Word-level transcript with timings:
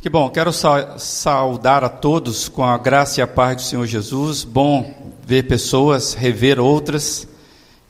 Que 0.00 0.08
bom, 0.08 0.30
quero 0.30 0.50
saudar 0.50 1.84
a 1.84 1.88
todos 1.90 2.48
com 2.48 2.64
a 2.64 2.78
graça 2.78 3.20
e 3.20 3.22
a 3.22 3.26
paz 3.26 3.56
do 3.56 3.62
Senhor 3.62 3.84
Jesus. 3.86 4.44
Bom 4.44 5.12
ver 5.26 5.42
pessoas, 5.42 6.14
rever 6.14 6.58
outras. 6.58 7.28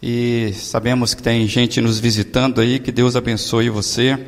E 0.03 0.53
sabemos 0.57 1.15
que 1.15 1.23
tem 1.23 1.47
gente 1.47 1.81
nos 1.81 2.01
visitando 2.01 2.61
aí, 2.61 2.81
que 2.81 2.91
Deus 2.91 3.15
abençoe 3.15 3.71
você. 3.71 4.19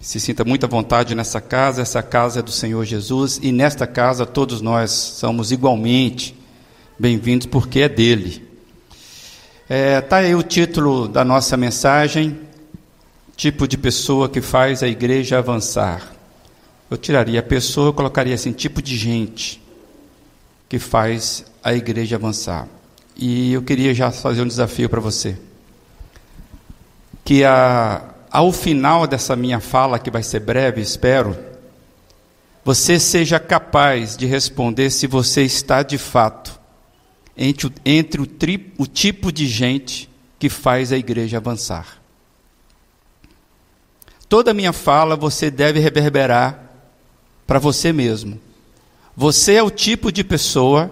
Se 0.00 0.18
sinta 0.18 0.46
muita 0.46 0.66
vontade 0.66 1.14
nessa 1.14 1.38
casa, 1.38 1.82
essa 1.82 2.02
casa 2.02 2.38
é 2.38 2.42
do 2.42 2.50
Senhor 2.50 2.86
Jesus 2.86 3.38
e 3.42 3.52
nesta 3.52 3.86
casa 3.86 4.24
todos 4.24 4.62
nós 4.62 4.90
somos 4.90 5.52
igualmente 5.52 6.34
bem-vindos 6.98 7.46
porque 7.46 7.80
é 7.80 7.88
dele. 7.90 8.48
É, 9.68 10.00
tá 10.00 10.16
aí 10.16 10.34
o 10.34 10.42
título 10.42 11.06
da 11.06 11.22
nossa 11.22 11.54
mensagem, 11.54 12.40
tipo 13.36 13.68
de 13.68 13.76
pessoa 13.76 14.26
que 14.26 14.40
faz 14.40 14.82
a 14.82 14.88
igreja 14.88 15.36
avançar. 15.36 16.15
Eu 16.90 16.96
tiraria 16.96 17.40
a 17.40 17.42
pessoa, 17.42 17.88
eu 17.88 17.92
colocaria 17.92 18.34
assim, 18.34 18.52
tipo 18.52 18.80
de 18.80 18.96
gente 18.96 19.62
que 20.68 20.78
faz 20.78 21.44
a 21.62 21.74
igreja 21.74 22.16
avançar. 22.16 22.68
E 23.16 23.52
eu 23.52 23.62
queria 23.62 23.94
já 23.94 24.10
fazer 24.10 24.42
um 24.42 24.46
desafio 24.46 24.88
para 24.88 25.00
você. 25.00 25.36
Que 27.24 27.44
a, 27.44 28.14
ao 28.30 28.52
final 28.52 29.06
dessa 29.06 29.34
minha 29.34 29.58
fala, 29.58 29.98
que 29.98 30.10
vai 30.10 30.22
ser 30.22 30.40
breve, 30.40 30.80
espero, 30.80 31.36
você 32.64 32.98
seja 32.98 33.40
capaz 33.40 34.16
de 34.16 34.26
responder 34.26 34.90
se 34.90 35.06
você 35.06 35.42
está 35.42 35.82
de 35.82 35.98
fato 35.98 36.58
entre, 37.36 37.66
o, 37.66 37.72
entre 37.84 38.20
o, 38.20 38.26
tri, 38.26 38.72
o 38.78 38.86
tipo 38.86 39.30
de 39.30 39.46
gente 39.46 40.08
que 40.38 40.48
faz 40.48 40.92
a 40.92 40.96
igreja 40.96 41.36
avançar. 41.36 41.98
Toda 44.28 44.50
a 44.50 44.54
minha 44.54 44.72
fala 44.72 45.14
você 45.14 45.50
deve 45.50 45.78
reverberar 45.78 46.65
para 47.46 47.58
você 47.58 47.92
mesmo. 47.92 48.40
Você 49.16 49.54
é 49.54 49.62
o 49.62 49.70
tipo 49.70 50.10
de 50.10 50.24
pessoa 50.24 50.90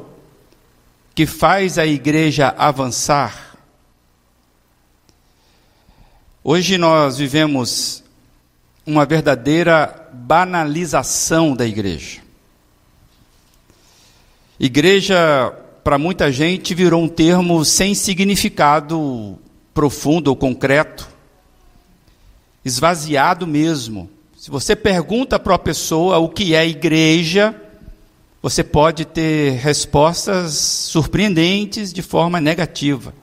que 1.14 1.26
faz 1.26 1.78
a 1.78 1.86
igreja 1.86 2.54
avançar. 2.56 3.56
Hoje 6.42 6.76
nós 6.76 7.18
vivemos 7.18 8.02
uma 8.86 9.06
verdadeira 9.06 10.08
banalização 10.12 11.54
da 11.54 11.66
igreja. 11.66 12.20
Igreja, 14.58 15.50
para 15.82 15.98
muita 15.98 16.30
gente, 16.30 16.74
virou 16.74 17.02
um 17.02 17.08
termo 17.08 17.64
sem 17.64 17.94
significado 17.94 19.38
profundo 19.72 20.28
ou 20.28 20.36
concreto, 20.36 21.08
esvaziado 22.64 23.46
mesmo. 23.46 24.08
Se 24.44 24.50
você 24.50 24.76
pergunta 24.76 25.38
para 25.38 25.54
a 25.54 25.58
pessoa 25.58 26.18
o 26.18 26.28
que 26.28 26.54
é 26.54 26.68
igreja, 26.68 27.58
você 28.42 28.62
pode 28.62 29.06
ter 29.06 29.52
respostas 29.52 30.52
surpreendentes 30.52 31.90
de 31.90 32.02
forma 32.02 32.42
negativa. 32.42 33.14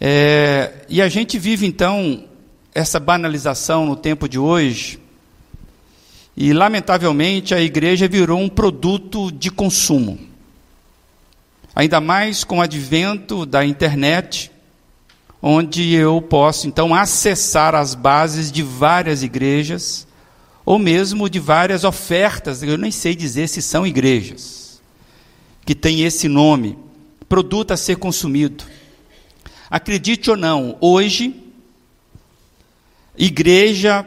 É, 0.00 0.84
e 0.88 1.00
a 1.00 1.08
gente 1.08 1.38
vive 1.38 1.64
então 1.64 2.24
essa 2.74 2.98
banalização 2.98 3.86
no 3.86 3.94
tempo 3.94 4.28
de 4.28 4.36
hoje, 4.36 4.98
e 6.36 6.52
lamentavelmente 6.52 7.54
a 7.54 7.60
igreja 7.60 8.08
virou 8.08 8.40
um 8.40 8.48
produto 8.48 9.30
de 9.30 9.48
consumo. 9.48 10.18
Ainda 11.72 12.00
mais 12.00 12.42
com 12.42 12.58
o 12.58 12.62
advento 12.62 13.46
da 13.46 13.64
internet, 13.64 14.50
onde 15.42 15.92
eu 15.92 16.22
posso 16.22 16.68
então 16.68 16.94
acessar 16.94 17.74
as 17.74 17.96
bases 17.96 18.52
de 18.52 18.62
várias 18.62 19.24
igrejas, 19.24 20.06
ou 20.64 20.78
mesmo 20.78 21.28
de 21.28 21.40
várias 21.40 21.82
ofertas, 21.82 22.62
eu 22.62 22.78
nem 22.78 22.92
sei 22.92 23.16
dizer 23.16 23.48
se 23.48 23.60
são 23.60 23.84
igrejas, 23.84 24.80
que 25.66 25.74
tem 25.74 26.02
esse 26.02 26.28
nome, 26.28 26.78
produto 27.28 27.72
a 27.72 27.76
ser 27.76 27.96
consumido. 27.96 28.64
Acredite 29.68 30.30
ou 30.30 30.36
não, 30.36 30.76
hoje, 30.80 31.34
igreja 33.18 34.06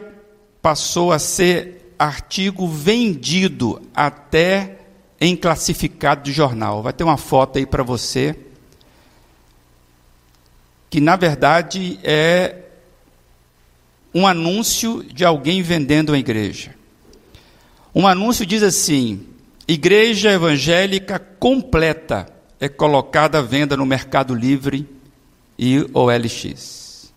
passou 0.62 1.12
a 1.12 1.18
ser 1.18 1.94
artigo 1.98 2.66
vendido 2.66 3.82
até 3.94 4.78
em 5.20 5.36
classificado 5.36 6.22
de 6.22 6.32
jornal. 6.32 6.82
Vai 6.82 6.92
ter 6.92 7.04
uma 7.04 7.16
foto 7.16 7.58
aí 7.58 7.66
para 7.66 7.82
você 7.82 8.45
que 10.96 11.00
na 11.02 11.14
verdade 11.14 12.00
é 12.02 12.56
um 14.14 14.26
anúncio 14.26 15.04
de 15.04 15.26
alguém 15.26 15.60
vendendo 15.60 16.14
a 16.14 16.18
igreja. 16.18 16.74
Um 17.94 18.06
anúncio 18.06 18.46
diz 18.46 18.62
assim: 18.62 19.26
Igreja 19.68 20.32
evangélica 20.32 21.18
completa 21.18 22.26
é 22.58 22.66
colocada 22.66 23.40
à 23.40 23.42
venda 23.42 23.76
no 23.76 23.84
Mercado 23.84 24.34
Livre 24.34 24.88
e 25.58 25.86
OLX. 25.92 27.12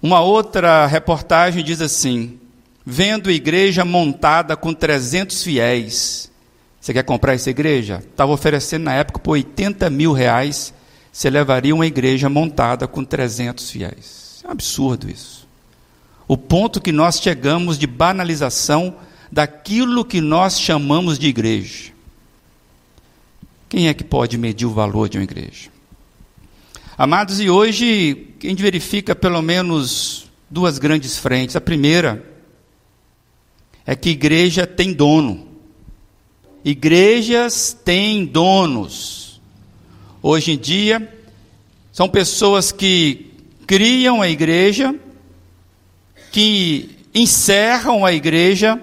Uma 0.00 0.22
outra 0.22 0.86
reportagem 0.86 1.62
diz 1.62 1.82
assim: 1.82 2.40
Vendo 2.86 3.30
igreja 3.30 3.84
montada 3.84 4.56
com 4.56 4.72
300 4.72 5.42
fiéis. 5.42 6.32
Você 6.80 6.94
quer 6.94 7.02
comprar 7.02 7.34
essa 7.34 7.50
igreja? 7.50 7.98
Estava 7.98 8.32
oferecendo 8.32 8.84
na 8.84 8.94
época 8.94 9.18
por 9.18 9.32
80 9.32 9.90
mil 9.90 10.14
reais 10.14 10.72
você 11.12 11.28
levaria 11.28 11.74
uma 11.74 11.86
igreja 11.86 12.30
montada 12.30 12.88
com 12.88 13.04
300 13.04 13.70
fiéis. 13.70 14.40
É 14.42 14.48
um 14.48 14.52
absurdo 14.52 15.10
isso. 15.10 15.46
O 16.26 16.38
ponto 16.38 16.80
que 16.80 16.90
nós 16.90 17.20
chegamos 17.20 17.78
de 17.78 17.86
banalização 17.86 18.96
daquilo 19.30 20.04
que 20.04 20.20
nós 20.22 20.58
chamamos 20.58 21.18
de 21.18 21.28
igreja. 21.28 21.92
Quem 23.68 23.88
é 23.88 23.94
que 23.94 24.04
pode 24.04 24.38
medir 24.38 24.66
o 24.66 24.72
valor 24.72 25.08
de 25.08 25.18
uma 25.18 25.24
igreja? 25.24 25.70
Amados, 26.96 27.40
e 27.40 27.48
hoje 27.48 28.34
a 28.42 28.46
gente 28.46 28.62
verifica 28.62 29.14
pelo 29.14 29.40
menos 29.42 30.26
duas 30.50 30.78
grandes 30.78 31.18
frentes. 31.18 31.56
A 31.56 31.60
primeira 31.60 32.24
é 33.86 33.96
que 33.96 34.10
igreja 34.10 34.66
tem 34.66 34.92
dono. 34.92 35.48
Igrejas 36.64 37.76
têm 37.84 38.24
donos. 38.24 39.31
Hoje 40.24 40.52
em 40.52 40.56
dia, 40.56 41.12
são 41.92 42.08
pessoas 42.08 42.70
que 42.70 43.32
criam 43.66 44.22
a 44.22 44.28
igreja, 44.28 44.94
que 46.30 46.96
encerram 47.12 48.06
a 48.06 48.12
igreja 48.12 48.80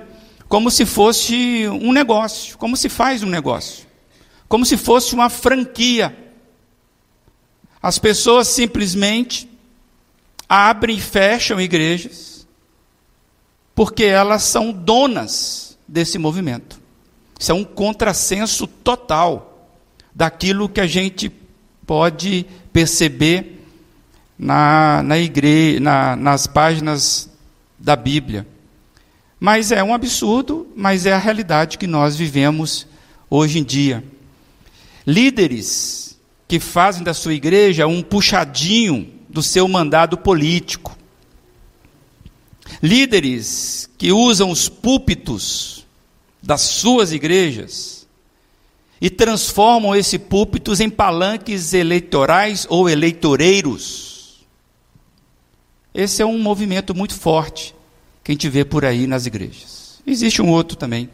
como 0.49 0.69
se 0.69 0.85
fosse 0.85 1.65
um 1.69 1.93
negócio, 1.93 2.57
como 2.57 2.75
se 2.75 2.89
faz 2.89 3.23
um 3.23 3.29
negócio, 3.29 3.87
como 4.49 4.65
se 4.65 4.75
fosse 4.75 5.13
uma 5.15 5.29
franquia. 5.29 6.13
As 7.81 7.97
pessoas 7.97 8.49
simplesmente 8.49 9.49
abrem 10.49 10.97
e 10.97 11.01
fecham 11.01 11.61
igrejas, 11.61 12.45
porque 13.73 14.03
elas 14.03 14.43
são 14.43 14.73
donas 14.73 15.77
desse 15.87 16.17
movimento. 16.17 16.81
Isso 17.39 17.53
é 17.53 17.55
um 17.55 17.63
contrassenso 17.63 18.67
total 18.67 19.48
daquilo 20.19 20.67
que 20.67 20.81
a 20.81 20.85
gente 20.85 21.31
pode 21.87 22.45
perceber 22.73 23.63
na, 24.37 25.01
na 25.01 25.17
igreja, 25.17 25.79
na, 25.79 26.13
nas 26.17 26.45
páginas 26.45 27.29
da 27.79 27.95
Bíblia. 27.95 28.45
Mas 29.39 29.71
é 29.71 29.81
um 29.81 29.93
absurdo, 29.93 30.67
mas 30.75 31.05
é 31.05 31.13
a 31.13 31.17
realidade 31.17 31.77
que 31.77 31.87
nós 31.87 32.17
vivemos 32.17 32.85
hoje 33.29 33.59
em 33.59 33.63
dia. 33.63 34.03
Líderes 35.07 36.19
que 36.49 36.59
fazem 36.59 37.01
da 37.01 37.13
sua 37.13 37.33
igreja 37.33 37.87
um 37.87 38.01
puxadinho 38.01 39.09
do 39.29 39.41
seu 39.41 39.69
mandado 39.69 40.17
político. 40.17 40.97
Líderes 42.83 43.89
que 43.97 44.11
usam 44.11 44.51
os 44.51 44.67
púlpitos 44.67 45.87
das 46.43 46.59
suas 46.59 47.13
igrejas 47.13 47.98
e 49.01 49.09
transformam 49.09 49.95
esse 49.95 50.19
púlpitos 50.19 50.79
em 50.79 50.89
palanques 50.89 51.73
eleitorais 51.73 52.67
ou 52.69 52.89
eleitoreiros. 52.89 54.45
Esse 55.93 56.21
é 56.21 56.25
um 56.25 56.39
movimento 56.39 56.93
muito 56.93 57.13
forte 57.13 57.75
que 58.23 58.31
a 58.31 58.33
gente 58.33 58.49
vê 58.49 58.65
por 58.65 58.85
aí 58.85 59.07
nas 59.07 59.25
igrejas. 59.25 60.01
Existe 60.05 60.41
um 60.41 60.49
outro 60.49 60.77
também, 60.77 61.09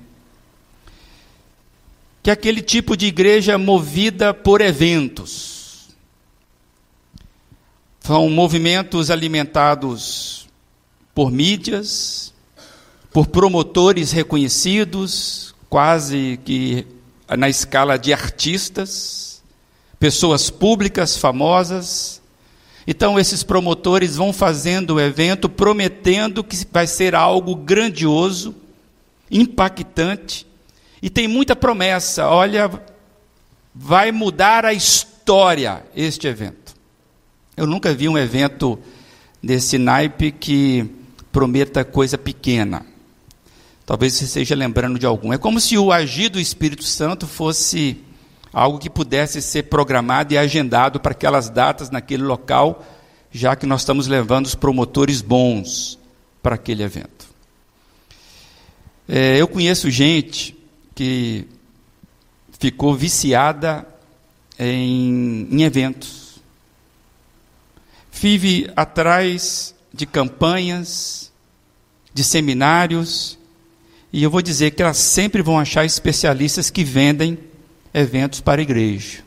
que 2.24 2.30
é 2.30 2.34
aquele 2.34 2.62
tipo 2.62 2.98
de 2.98 3.06
igreja 3.06 3.58
movida 3.58 4.34
por 4.34 4.62
eventos. 4.62 5.90
São 8.00 8.30
movimentos 8.30 9.10
alimentados 9.10 10.48
por 11.14 11.32
mídias, 11.32 12.34
por 13.12 13.28
promotores 13.28 14.12
reconhecidos, 14.12 15.56
quase 15.70 16.40
que 16.44 16.86
na 17.30 17.50
escala 17.50 17.98
de 17.98 18.14
artistas, 18.14 19.44
pessoas 20.00 20.50
públicas 20.50 21.18
famosas. 21.18 22.22
Então, 22.88 23.20
esses 23.20 23.44
promotores 23.44 24.16
vão 24.16 24.32
fazendo 24.32 24.96
o 24.96 25.00
evento 25.00 25.50
prometendo 25.50 26.44
que 26.44 26.58
vai 26.72 26.86
ser 26.86 27.16
algo 27.16 27.56
grandioso, 27.56 28.56
impactante 29.32 30.46
e 31.02 31.10
tem 31.10 31.28
muita 31.28 31.56
promessa. 31.56 32.28
Olha, 32.28 32.70
vai 33.74 34.12
mudar 34.12 34.66
a 34.66 34.74
história 34.74 35.84
este 35.96 36.28
evento. 36.28 36.76
Eu 37.58 37.66
nunca 37.66 37.94
vi 37.94 38.08
um 38.10 38.18
evento 38.18 38.78
desse 39.42 39.78
naipe 39.78 40.32
que 40.32 40.90
prometa 41.32 41.84
coisa 41.86 42.18
pequena. 42.18 42.86
Talvez 43.86 44.14
você 44.14 44.26
esteja 44.26 44.56
lembrando 44.56 44.98
de 44.98 45.06
algum. 45.06 45.32
É 45.32 45.38
como 45.38 45.60
se 45.60 45.78
o 45.78 45.92
agir 45.92 46.30
do 46.30 46.40
Espírito 46.40 46.84
Santo 46.84 47.28
fosse 47.28 48.04
algo 48.52 48.80
que 48.80 48.90
pudesse 48.90 49.42
ser 49.42 49.64
programado 49.64 50.34
e 50.34 50.38
agendado 50.38 51.00
para 51.00 51.12
aquelas 51.12 51.50
datas 51.50 51.90
naquele 51.90 52.24
local, 52.24 52.84
já 53.32 53.56
que 53.56 53.66
nós 53.66 53.82
estamos 53.82 54.08
levando 54.08 54.46
os 54.46 54.56
promotores 54.56 55.22
bons 55.22 56.00
para 56.42 56.56
aquele 56.56 56.82
evento. 56.82 57.28
É, 59.08 59.40
eu 59.40 59.48
conheço 59.48 59.92
gente 59.92 60.58
que 60.96 61.46
ficou 62.58 62.96
viciada 62.96 63.86
em, 64.58 65.48
em 65.52 65.62
eventos, 65.64 66.40
vive 68.12 68.72
atrás 68.76 69.76
de 69.94 70.06
campanhas, 70.06 71.32
de 72.14 72.24
seminários, 72.24 73.38
e 74.16 74.24
eu 74.24 74.32
vou 74.32 74.42
dizer 74.42 74.72
que 74.72 74.82
elas 74.82 74.96
sempre 74.96 75.42
vão 75.42 75.60
achar 75.60 75.84
especialistas 75.84 76.70
que 76.70 76.86
vendem 76.86 77.38
eventos 77.94 78.40
para 78.40 78.62
a 78.62 78.64
igreja. 78.64 79.20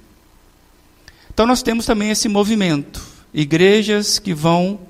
Então 1.31 1.47
nós 1.47 1.63
temos 1.63 1.85
também 1.85 2.09
esse 2.09 2.27
movimento, 2.27 2.99
igrejas 3.35 4.19
que 4.19 4.33
vão 4.33 4.81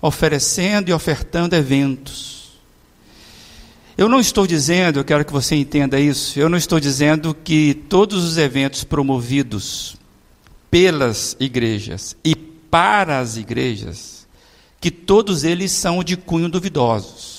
oferecendo 0.00 0.88
e 0.88 0.92
ofertando 0.92 1.56
eventos. 1.56 2.52
Eu 3.98 4.08
não 4.08 4.20
estou 4.20 4.46
dizendo, 4.46 5.00
eu 5.00 5.04
quero 5.04 5.24
que 5.24 5.32
você 5.32 5.56
entenda 5.56 5.98
isso, 5.98 6.38
eu 6.38 6.48
não 6.48 6.56
estou 6.56 6.78
dizendo 6.78 7.34
que 7.34 7.74
todos 7.74 8.22
os 8.22 8.38
eventos 8.38 8.84
promovidos 8.84 9.96
pelas 10.70 11.36
igrejas 11.40 12.16
e 12.24 12.36
para 12.36 13.18
as 13.18 13.36
igrejas, 13.36 14.28
que 14.80 14.92
todos 14.92 15.42
eles 15.42 15.72
são 15.72 16.04
de 16.04 16.16
cunho 16.16 16.48
duvidosos. 16.48 17.33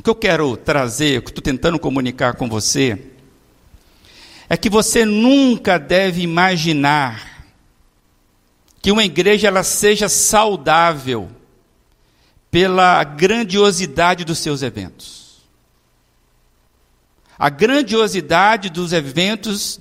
O 0.00 0.02
que 0.02 0.08
eu 0.08 0.14
quero 0.14 0.56
trazer, 0.56 1.18
o 1.18 1.22
que 1.22 1.28
estou 1.28 1.42
tentando 1.42 1.78
comunicar 1.78 2.34
com 2.34 2.48
você, 2.48 2.98
é 4.48 4.56
que 4.56 4.70
você 4.70 5.04
nunca 5.04 5.78
deve 5.78 6.22
imaginar 6.22 7.44
que 8.80 8.90
uma 8.90 9.04
igreja 9.04 9.48
ela 9.48 9.62
seja 9.62 10.08
saudável 10.08 11.28
pela 12.50 13.04
grandiosidade 13.04 14.24
dos 14.24 14.38
seus 14.38 14.62
eventos. 14.62 15.42
A 17.38 17.50
grandiosidade 17.50 18.70
dos 18.70 18.94
eventos 18.94 19.78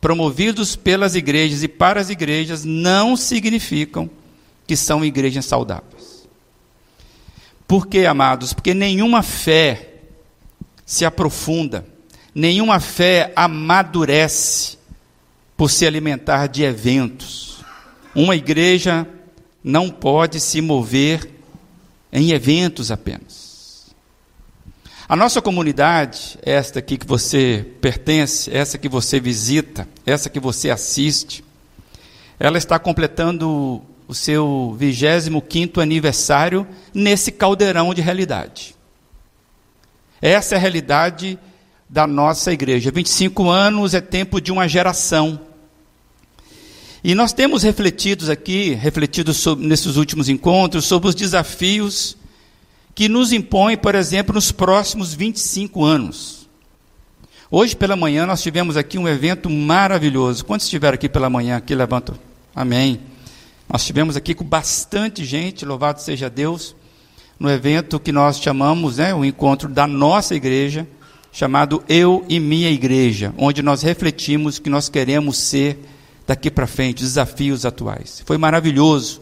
promovidos 0.00 0.76
pelas 0.76 1.16
igrejas 1.16 1.64
e 1.64 1.68
para 1.68 2.00
as 2.00 2.10
igrejas 2.10 2.64
não 2.64 3.16
significam 3.16 4.08
que 4.68 4.76
são 4.76 5.04
igrejas 5.04 5.46
saudáveis. 5.46 5.97
Por 7.68 7.86
quê, 7.86 8.06
amados? 8.06 8.54
Porque 8.54 8.72
nenhuma 8.72 9.22
fé 9.22 9.90
se 10.86 11.04
aprofunda, 11.04 11.86
nenhuma 12.34 12.80
fé 12.80 13.30
amadurece 13.36 14.78
por 15.54 15.70
se 15.70 15.86
alimentar 15.86 16.46
de 16.46 16.62
eventos. 16.62 17.62
Uma 18.14 18.34
igreja 18.34 19.06
não 19.62 19.90
pode 19.90 20.40
se 20.40 20.62
mover 20.62 21.28
em 22.10 22.30
eventos 22.30 22.90
apenas. 22.90 23.94
A 25.06 25.14
nossa 25.14 25.42
comunidade, 25.42 26.38
esta 26.42 26.78
aqui 26.78 26.96
que 26.96 27.06
você 27.06 27.66
pertence, 27.82 28.50
essa 28.50 28.78
que 28.78 28.88
você 28.88 29.20
visita, 29.20 29.86
essa 30.06 30.30
que 30.30 30.40
você 30.40 30.70
assiste, 30.70 31.44
ela 32.40 32.56
está 32.56 32.78
completando 32.78 33.82
o 34.08 34.14
seu 34.14 34.74
25 34.78 35.82
aniversário 35.82 36.66
nesse 36.94 37.30
caldeirão 37.30 37.92
de 37.92 38.00
realidade. 38.00 38.74
Essa 40.20 40.54
é 40.54 40.58
a 40.58 40.60
realidade 40.60 41.38
da 41.88 42.06
nossa 42.06 42.50
igreja. 42.50 42.90
25 42.90 43.50
anos 43.50 43.92
é 43.92 44.00
tempo 44.00 44.40
de 44.40 44.50
uma 44.50 44.66
geração. 44.66 45.38
E 47.04 47.14
nós 47.14 47.34
temos 47.34 47.62
refletido 47.62 48.32
aqui, 48.32 48.72
refletido 48.72 49.32
sobre, 49.34 49.66
nesses 49.66 49.96
últimos 49.96 50.28
encontros, 50.28 50.86
sobre 50.86 51.10
os 51.10 51.14
desafios 51.14 52.16
que 52.94 53.08
nos 53.08 53.32
impõem, 53.32 53.76
por 53.76 53.94
exemplo, 53.94 54.34
nos 54.34 54.50
próximos 54.50 55.14
25 55.14 55.84
anos. 55.84 56.48
Hoje 57.50 57.76
pela 57.76 57.94
manhã 57.94 58.26
nós 58.26 58.42
tivemos 58.42 58.76
aqui 58.76 58.98
um 58.98 59.06
evento 59.06 59.48
maravilhoso. 59.48 60.44
Quantos 60.44 60.66
estiveram 60.66 60.94
aqui 60.94 61.08
pela 61.08 61.30
manhã? 61.30 61.56
Aqui 61.56 61.74
levantam. 61.74 62.18
Amém. 62.54 63.00
Nós 63.70 63.84
tivemos 63.84 64.16
aqui 64.16 64.34
com 64.34 64.44
bastante 64.44 65.26
gente, 65.26 65.66
louvado 65.66 66.00
seja 66.00 66.30
Deus, 66.30 66.74
no 67.38 67.50
evento 67.50 68.00
que 68.00 68.10
nós 68.10 68.40
chamamos, 68.40 68.96
né, 68.96 69.14
o 69.14 69.24
encontro 69.24 69.68
da 69.68 69.86
nossa 69.86 70.34
igreja, 70.34 70.88
chamado 71.30 71.84
Eu 71.86 72.24
e 72.30 72.40
Minha 72.40 72.70
Igreja, 72.70 73.34
onde 73.36 73.60
nós 73.62 73.82
refletimos 73.82 74.58
que 74.58 74.70
nós 74.70 74.88
queremos 74.88 75.36
ser 75.36 75.78
daqui 76.26 76.50
para 76.50 76.66
frente, 76.66 77.02
desafios 77.02 77.66
atuais. 77.66 78.22
Foi 78.24 78.38
maravilhoso 78.38 79.20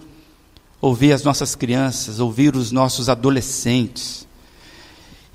ouvir 0.80 1.12
as 1.12 1.24
nossas 1.24 1.56
crianças, 1.56 2.20
ouvir 2.20 2.54
os 2.54 2.70
nossos 2.70 3.08
adolescentes. 3.08 4.28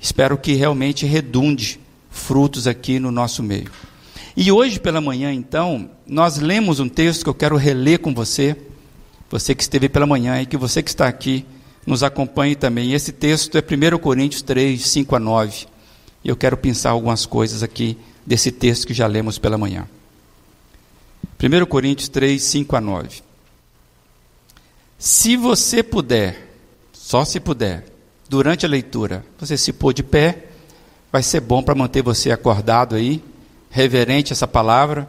Espero 0.00 0.38
que 0.38 0.54
realmente 0.54 1.04
redunde 1.04 1.78
frutos 2.10 2.66
aqui 2.66 2.98
no 2.98 3.10
nosso 3.10 3.42
meio. 3.42 3.70
E 4.34 4.50
hoje 4.50 4.80
pela 4.80 5.02
manhã, 5.02 5.32
então, 5.32 5.90
nós 6.06 6.38
lemos 6.38 6.80
um 6.80 6.88
texto 6.88 7.24
que 7.24 7.28
eu 7.28 7.34
quero 7.34 7.56
reler 7.56 7.98
com 7.98 8.14
você 8.14 8.56
você 9.32 9.54
que 9.54 9.62
esteve 9.62 9.88
pela 9.88 10.06
manhã 10.06 10.42
e 10.42 10.46
que 10.46 10.58
você 10.58 10.82
que 10.82 10.90
está 10.90 11.08
aqui 11.08 11.46
nos 11.86 12.02
acompanhe 12.02 12.54
também. 12.54 12.92
Esse 12.92 13.10
texto 13.12 13.56
é 13.56 13.62
1 13.62 13.98
Coríntios 13.98 14.42
3, 14.42 14.80
5 14.86 15.16
a 15.16 15.18
9. 15.18 15.66
E 16.22 16.28
eu 16.28 16.36
quero 16.36 16.54
pensar 16.54 16.90
algumas 16.90 17.24
coisas 17.24 17.62
aqui 17.62 17.96
desse 18.26 18.52
texto 18.52 18.86
que 18.86 18.92
já 18.92 19.06
lemos 19.06 19.38
pela 19.38 19.56
manhã. 19.56 19.88
1 21.42 21.64
Coríntios 21.64 22.10
3, 22.10 22.40
5 22.42 22.76
a 22.76 22.80
9. 22.80 23.22
Se 24.98 25.34
você 25.34 25.82
puder, 25.82 26.54
só 26.92 27.24
se 27.24 27.40
puder, 27.40 27.86
durante 28.28 28.66
a 28.66 28.68
leitura, 28.68 29.24
você 29.40 29.56
se 29.56 29.72
pôr 29.72 29.94
de 29.94 30.02
pé, 30.02 30.44
vai 31.10 31.22
ser 31.22 31.40
bom 31.40 31.62
para 31.62 31.74
manter 31.74 32.02
você 32.02 32.30
acordado 32.30 32.96
aí, 32.96 33.24
reverente 33.70 34.34
essa 34.34 34.46
palavra 34.46 35.08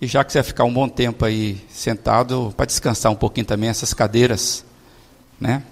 e 0.00 0.06
já 0.06 0.24
que 0.24 0.32
você 0.32 0.38
vai 0.38 0.44
ficar 0.44 0.64
um 0.64 0.72
bom 0.72 0.88
tempo 0.88 1.24
aí 1.24 1.64
sentado, 1.68 2.52
para 2.56 2.66
descansar 2.66 3.10
um 3.12 3.16
pouquinho 3.16 3.46
também 3.46 3.70
essas 3.70 3.94
cadeiras, 3.94 4.64
né? 5.40 5.62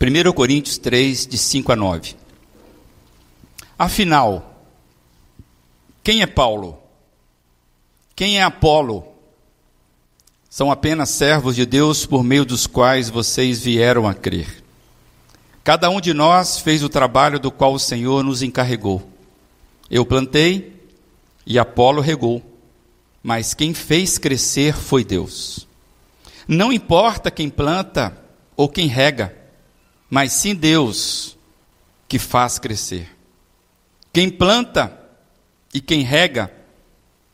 1 0.00 0.32
Coríntios 0.32 0.78
3, 0.78 1.26
de 1.26 1.38
5 1.38 1.72
a 1.72 1.76
9. 1.76 2.16
Afinal, 3.78 4.64
quem 6.02 6.22
é 6.22 6.26
Paulo? 6.26 6.78
Quem 8.14 8.38
é 8.38 8.42
Apolo? 8.42 9.06
São 10.50 10.70
apenas 10.70 11.08
servos 11.10 11.56
de 11.56 11.64
Deus 11.64 12.04
por 12.04 12.22
meio 12.22 12.44
dos 12.44 12.66
quais 12.66 13.08
vocês 13.08 13.60
vieram 13.60 14.06
a 14.06 14.12
crer. 14.12 14.62
Cada 15.64 15.88
um 15.88 16.00
de 16.00 16.12
nós 16.12 16.58
fez 16.58 16.82
o 16.82 16.88
trabalho 16.88 17.38
do 17.38 17.50
qual 17.50 17.72
o 17.72 17.78
Senhor 17.78 18.22
nos 18.22 18.42
encarregou. 18.42 19.02
Eu 19.88 20.04
plantei 20.04 20.84
e 21.46 21.58
Apolo 21.58 22.02
regou 22.02 22.51
mas 23.22 23.54
quem 23.54 23.72
fez 23.72 24.18
crescer 24.18 24.74
foi 24.74 25.04
Deus. 25.04 25.68
Não 26.48 26.72
importa 26.72 27.30
quem 27.30 27.48
planta 27.48 28.18
ou 28.56 28.68
quem 28.68 28.88
rega, 28.88 29.36
mas 30.10 30.32
sim 30.32 30.54
Deus 30.54 31.38
que 32.08 32.18
faz 32.18 32.58
crescer. 32.58 33.08
Quem 34.12 34.28
planta 34.28 34.98
e 35.72 35.80
quem 35.80 36.02
rega 36.02 36.52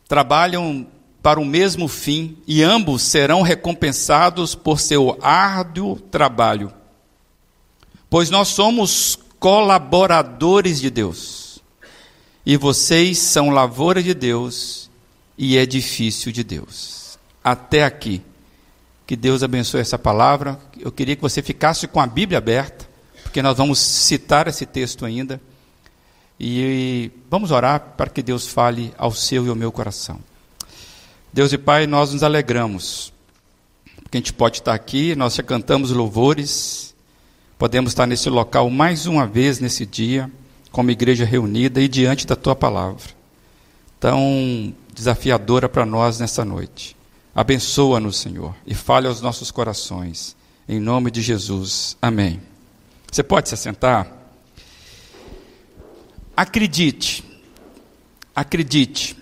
trabalham 0.06 0.86
para 1.22 1.40
o 1.40 1.44
mesmo 1.44 1.88
fim 1.88 2.36
e 2.46 2.62
ambos 2.62 3.02
serão 3.02 3.42
recompensados 3.42 4.54
por 4.54 4.78
seu 4.78 5.18
árduo 5.20 5.96
trabalho. 5.96 6.72
Pois 8.08 8.30
nós 8.30 8.48
somos 8.48 9.18
colaboradores 9.38 10.80
de 10.80 10.90
Deus. 10.90 11.60
E 12.46 12.56
vocês 12.56 13.18
são 13.18 13.50
lavoura 13.50 14.02
de 14.02 14.14
Deus 14.14 14.87
e 15.38 15.56
edifício 15.56 16.32
de 16.32 16.42
Deus. 16.42 17.16
Até 17.42 17.84
aqui. 17.84 18.20
Que 19.06 19.16
Deus 19.16 19.42
abençoe 19.42 19.80
essa 19.80 19.98
palavra. 19.98 20.58
Eu 20.78 20.90
queria 20.90 21.14
que 21.14 21.22
você 21.22 21.40
ficasse 21.40 21.86
com 21.86 22.00
a 22.00 22.06
Bíblia 22.06 22.38
aberta, 22.38 22.86
porque 23.22 23.40
nós 23.40 23.56
vamos 23.56 23.78
citar 23.78 24.48
esse 24.48 24.66
texto 24.66 25.06
ainda. 25.06 25.40
E 26.38 27.10
vamos 27.30 27.50
orar 27.50 27.94
para 27.96 28.10
que 28.10 28.22
Deus 28.22 28.48
fale 28.48 28.92
ao 28.98 29.12
seu 29.12 29.46
e 29.46 29.48
ao 29.48 29.54
meu 29.54 29.72
coração. 29.72 30.20
Deus 31.32 31.52
e 31.52 31.58
Pai, 31.58 31.86
nós 31.86 32.12
nos 32.12 32.22
alegramos, 32.22 33.12
porque 34.02 34.16
a 34.16 34.20
gente 34.20 34.32
pode 34.32 34.58
estar 34.58 34.74
aqui, 34.74 35.14
nós 35.14 35.34
já 35.34 35.42
cantamos 35.42 35.90
louvores, 35.90 36.94
podemos 37.58 37.92
estar 37.92 38.06
nesse 38.06 38.30
local 38.30 38.70
mais 38.70 39.06
uma 39.06 39.26
vez 39.26 39.60
nesse 39.60 39.84
dia, 39.84 40.30
como 40.70 40.90
igreja 40.90 41.24
reunida 41.24 41.80
e 41.80 41.88
diante 41.88 42.26
da 42.26 42.34
tua 42.34 42.56
palavra, 42.56 43.02
tão 44.00 44.74
desafiadora 44.98 45.68
para 45.68 45.86
nós 45.86 46.18
nessa 46.18 46.44
noite. 46.44 46.96
Abençoa-nos, 47.34 48.18
Senhor, 48.18 48.54
e 48.66 48.74
fale 48.74 49.06
aos 49.06 49.20
nossos 49.20 49.50
corações. 49.50 50.36
Em 50.68 50.80
nome 50.80 51.10
de 51.10 51.22
Jesus. 51.22 51.96
Amém. 52.02 52.42
Você 53.10 53.22
pode 53.22 53.48
se 53.48 53.54
assentar? 53.54 54.12
Acredite, 56.36 57.24
acredite. 58.34 59.16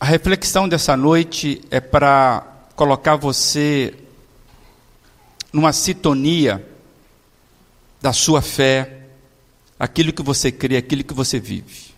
A 0.00 0.06
reflexão 0.06 0.68
dessa 0.68 0.96
noite 0.96 1.60
é 1.70 1.78
para 1.78 2.42
colocar 2.74 3.16
você 3.16 3.94
numa 5.52 5.72
sintonia 5.72 6.66
da 8.00 8.12
sua 8.12 8.42
fé, 8.42 9.08
aquilo 9.78 10.12
que 10.12 10.22
você 10.22 10.50
crê, 10.50 10.76
aquilo 10.76 11.04
que 11.04 11.14
você 11.14 11.38
vive. 11.38 11.93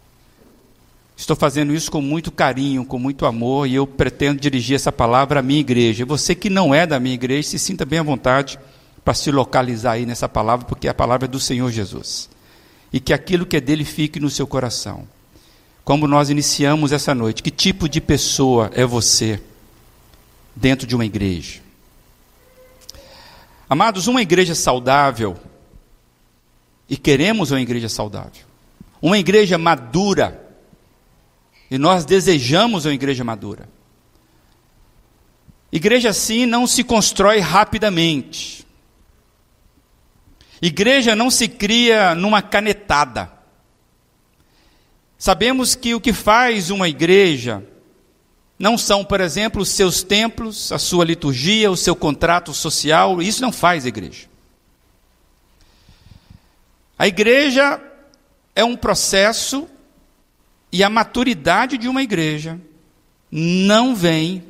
Estou 1.17 1.35
fazendo 1.35 1.75
isso 1.75 1.91
com 1.91 2.03
muito 2.03 2.31
carinho, 2.31 2.85
com 2.85 2.99
muito 2.99 3.25
amor, 3.25 3.67
e 3.67 3.75
eu 3.75 3.87
pretendo 3.87 4.39
dirigir 4.39 4.77
essa 4.77 4.93
palavra 4.93 5.41
à 5.41 5.43
minha 5.43 5.61
igreja. 5.61 6.05
Você 6.05 6.35
que 6.35 6.51
não 6.51 6.75
é 6.75 6.87
da 6.87 7.01
minha 7.01 7.15
igreja, 7.15 7.49
se 7.49 7.59
sinta 7.59 7.87
bem 7.87 8.01
à 8.01 8.03
vontade 8.03 8.59
para 9.03 9.15
se 9.15 9.31
localizar 9.31 9.93
aí 9.93 10.05
nessa 10.05 10.29
palavra, 10.29 10.67
porque 10.67 10.87
a 10.87 10.95
palavra 10.95 11.25
é 11.25 11.29
do 11.29 11.41
Senhor 11.41 11.73
Jesus. 11.73 12.29
E 12.93 13.01
que 13.01 13.15
aquilo 13.15 13.47
que 13.47 13.57
é 13.57 13.61
dele 13.61 13.85
fique 13.85 14.21
no 14.21 14.29
seu 14.29 14.47
coração. 14.47 15.09
Como 15.83 16.07
nós 16.07 16.29
iniciamos 16.29 16.93
essa 16.93 17.15
noite, 17.15 17.43
que 17.43 17.51
tipo 17.51 17.89
de 17.89 18.01
pessoa 18.01 18.71
é 18.75 18.85
você 18.85 19.41
dentro 20.55 20.87
de 20.87 20.95
uma 20.95 21.07
igreja? 21.07 21.61
Amados, 23.71 24.07
uma 24.07 24.21
igreja 24.21 24.55
saudável, 24.55 25.37
e 26.89 26.97
queremos 26.97 27.51
uma 27.51 27.61
igreja 27.61 27.89
saudável, 27.89 28.45
uma 29.01 29.19
igreja 29.19 29.57
madura, 29.57 30.46
e 31.71 31.79
nós 31.79 32.05
desejamos 32.05 32.85
uma 32.85 32.95
igreja 32.95 33.25
madura. 33.25 33.69
Igreja 35.73 36.11
assim 36.11 36.47
não 36.47 36.67
se 36.67 36.85
constrói 36.85 37.41
rapidamente. 37.41 38.67
Igreja 40.63 41.15
não 41.15 41.31
se 41.31 41.49
cria 41.49 42.15
numa 42.15 42.41
canetada. 42.41 43.31
Sabemos 45.19 45.75
que 45.75 45.95
o 45.95 46.01
que 46.01 46.13
faz 46.13 46.71
uma 46.71 46.89
igreja 46.89 47.67
não 48.59 48.79
são, 48.79 49.05
por 49.05 49.21
exemplo, 49.21 49.63
os 49.63 49.69
seus 49.69 50.03
templos, 50.03 50.73
a 50.73 50.79
sua 50.79 51.05
liturgia, 51.05 51.71
o 51.71 51.77
seu 51.77 51.95
contrato 51.95 52.55
social, 52.55 53.21
isso 53.21 53.43
não 53.43 53.53
faz 53.53 53.85
igreja. 53.85 54.29
A 56.99 57.07
igreja 57.07 57.83
é 58.55 58.65
um 58.65 58.77
processo 58.77 59.69
e 60.77 60.85
a 60.85 60.91
maturidade 60.91 61.79
de 61.79 61.89
uma 61.89 62.03
igreja 62.03 62.61
não 63.31 63.97
vem 63.97 64.45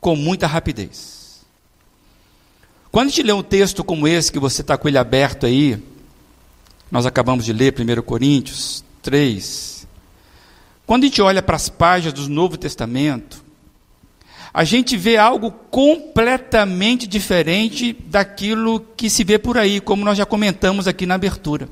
com 0.00 0.16
muita 0.16 0.46
rapidez. 0.46 1.44
Quando 2.90 3.08
a 3.08 3.10
gente 3.10 3.22
lê 3.22 3.34
um 3.34 3.42
texto 3.42 3.84
como 3.84 4.08
esse, 4.08 4.32
que 4.32 4.38
você 4.38 4.62
está 4.62 4.78
com 4.78 4.88
ele 4.88 4.96
aberto 4.96 5.44
aí, 5.44 5.78
nós 6.90 7.04
acabamos 7.04 7.44
de 7.44 7.52
ler 7.52 7.74
1 7.78 8.00
Coríntios 8.00 8.82
3, 9.02 9.86
quando 10.86 11.02
a 11.02 11.06
gente 11.06 11.20
olha 11.20 11.42
para 11.42 11.56
as 11.56 11.68
páginas 11.68 12.14
do 12.14 12.30
Novo 12.30 12.56
Testamento, 12.56 13.44
a 14.54 14.64
gente 14.64 14.96
vê 14.96 15.18
algo 15.18 15.50
completamente 15.50 17.06
diferente 17.06 17.92
daquilo 17.92 18.80
que 18.96 19.10
se 19.10 19.22
vê 19.22 19.38
por 19.38 19.58
aí, 19.58 19.82
como 19.82 20.02
nós 20.02 20.16
já 20.16 20.24
comentamos 20.24 20.88
aqui 20.88 21.04
na 21.04 21.16
abertura, 21.16 21.68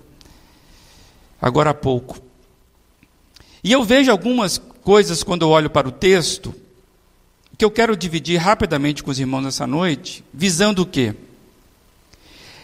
agora 1.41 1.71
há 1.71 1.75
pouco. 1.75 2.26
E 3.63 3.73
eu 3.73 3.83
vejo 3.85 4.11
algumas 4.11 4.59
coisas 4.59 5.23
quando 5.23 5.43
eu 5.43 5.51
olho 5.51 5.69
para 5.69 5.89
o 5.89 5.93
texto, 5.93 6.55
que 7.59 7.65
eu 7.65 7.71
quero 7.71 7.97
dividir 7.97 8.37
rapidamente 8.39 9.03
com 9.03 9.11
os 9.11 9.19
irmãos 9.19 9.43
nessa 9.43 9.67
noite, 9.67 10.23
visando 10.33 10.83
o 10.83 10.87
quê? 10.87 11.15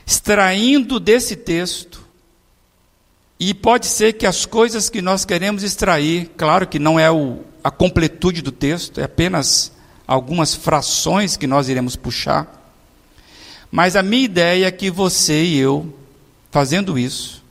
Extraindo 0.07 1.01
desse 1.01 1.35
texto 1.35 2.03
e 3.45 3.53
pode 3.53 3.87
ser 3.87 4.13
que 4.13 4.25
as 4.27 4.47
coisas 4.47 4.89
que 4.89 5.03
nós 5.03 5.25
queremos 5.25 5.65
extrair, 5.65 6.31
claro 6.37 6.65
que 6.67 6.79
não 6.79 7.01
é 7.01 7.11
o, 7.11 7.41
a 7.65 7.73
completude 7.73 8.41
do 8.41 8.53
texto, 8.53 9.01
é 9.01 9.05
apenas 9.05 9.73
algumas 10.07 10.55
frações 10.55 11.37
que 11.37 11.47
nós 11.47 11.69
iremos 11.69 11.97
puxar. 11.97 12.63
Mas 13.69 13.97
a 13.97 14.03
minha 14.03 14.25
ideia 14.25 14.67
é 14.67 14.71
que 14.71 14.91
você 14.93 15.43
e 15.43 15.59
eu, 15.59 15.93
fazendo 16.53 16.97
isso, 16.97 17.42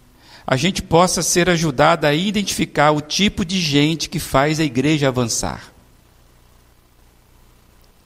a 0.52 0.58
gente 0.58 0.82
possa 0.82 1.22
ser 1.22 1.50
ajudado 1.50 2.06
a 2.06 2.14
identificar 2.14 2.92
o 2.92 3.00
tipo 3.00 3.46
de 3.46 3.58
gente 3.58 4.10
que 4.10 4.20
faz 4.20 4.60
a 4.60 4.66
igreja 4.66 5.08
avançar. 5.08 5.72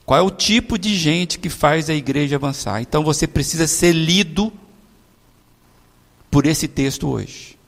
Qual 0.04 0.20
é 0.20 0.22
o 0.22 0.30
tipo 0.30 0.78
de 0.78 0.94
gente 0.94 1.40
que 1.40 1.50
faz 1.50 1.90
a 1.90 1.94
igreja 1.94 2.36
avançar? 2.36 2.80
Então 2.80 3.02
você 3.02 3.26
precisa 3.26 3.66
ser 3.66 3.90
lido 3.90 4.52
por 6.30 6.46
esse 6.46 6.68
texto 6.68 7.08
hoje. 7.08 7.58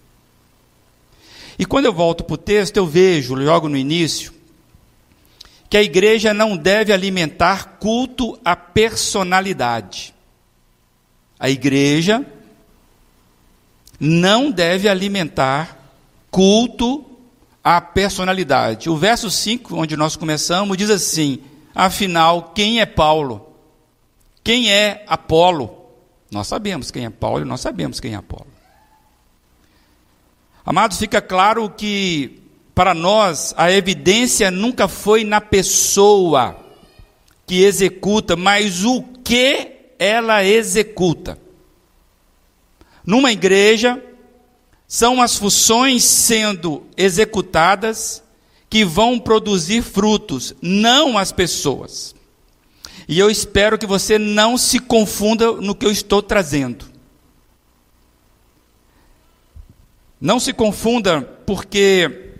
E 1.59 1.67
quando 1.67 1.87
eu 1.87 1.93
volto 1.93 2.23
para 2.23 2.35
o 2.35 2.39
texto, 2.39 2.77
eu 2.77 2.87
vejo, 2.87 3.35
logo 3.35 3.69
no 3.69 3.77
início, 3.77 4.33
que 5.69 5.77
a 5.77 5.83
igreja 5.83 6.33
não 6.33 6.57
deve 6.57 6.93
alimentar 6.93 7.79
culto 7.81 8.39
à 8.45 8.55
personalidade. 8.55 10.15
A 11.37 11.51
igreja 11.51 12.25
não 13.99 14.51
deve 14.51 14.89
alimentar 14.89 15.77
culto 16.31 17.05
à 17.63 17.81
personalidade. 17.81 18.89
O 18.89 18.97
verso 18.97 19.31
5, 19.31 19.77
onde 19.77 19.97
nós 19.97 20.17
começamos, 20.17 20.77
diz 20.77 20.91
assim: 20.91 21.41
Afinal, 21.75 22.53
quem 22.55 22.81
é 22.81 22.87
Paulo? 22.87 23.53
Quem 24.43 24.71
é 24.71 25.05
Apolo? 25.07 25.77
Nós 26.31 26.47
sabemos 26.47 26.91
quem 26.91 27.05
é 27.05 27.11
Paulo 27.11 27.45
nós 27.45 27.61
sabemos 27.61 28.01
quem 28.01 28.13
é 28.13 28.17
Apolo. 28.17 28.47
Amados, 30.65 30.99
fica 30.99 31.23
claro 31.23 31.71
que 31.71 32.43
para 32.75 32.95
nós 32.95 33.55
a 33.57 33.73
evidência 33.73 34.51
nunca 34.51 34.87
foi 34.87 35.25
na 35.25 35.41
pessoa 35.41 36.57
que 37.47 37.63
executa, 37.63 38.37
mas 38.37 38.85
o 38.85 39.03
que 39.25 39.95
ela 39.99 40.45
executa. 40.45 41.39
Numa 43.09 43.33
igreja, 43.33 44.05
são 44.87 45.23
as 45.23 45.35
funções 45.35 46.05
sendo 46.05 46.87
executadas 46.95 48.23
que 48.69 48.85
vão 48.85 49.19
produzir 49.19 49.81
frutos, 49.81 50.55
não 50.61 51.17
as 51.17 51.33
pessoas. 51.33 52.15
E 53.09 53.19
eu 53.19 53.31
espero 53.31 53.79
que 53.79 53.87
você 53.87 54.19
não 54.19 54.59
se 54.59 54.79
confunda 54.79 55.53
no 55.53 55.75
que 55.75 55.87
eu 55.87 55.91
estou 55.91 56.21
trazendo. 56.21 56.85
Não 60.21 60.39
se 60.39 60.53
confunda, 60.53 61.23
porque 61.47 62.35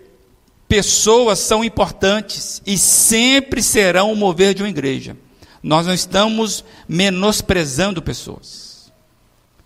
pessoas 0.67 1.39
são 1.39 1.63
importantes 1.63 2.61
e 2.63 2.77
sempre 2.77 3.63
serão 3.63 4.13
o 4.13 4.15
mover 4.15 4.53
de 4.53 4.61
uma 4.61 4.69
igreja. 4.69 5.17
Nós 5.63 5.87
não 5.87 5.95
estamos 5.95 6.63
menosprezando 6.87 8.03
pessoas. 8.03 8.68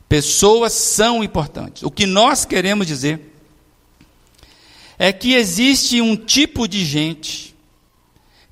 Pessoas 0.08 0.74
são 0.74 1.24
importantes. 1.24 1.84
O 1.84 1.92
que 1.92 2.06
nós 2.06 2.46
queremos 2.46 2.88
dizer 2.88 3.34
é 4.98 5.12
que 5.12 5.34
existe 5.34 6.02
um 6.02 6.16
tipo 6.16 6.68
de 6.68 6.86
gente 6.86 7.56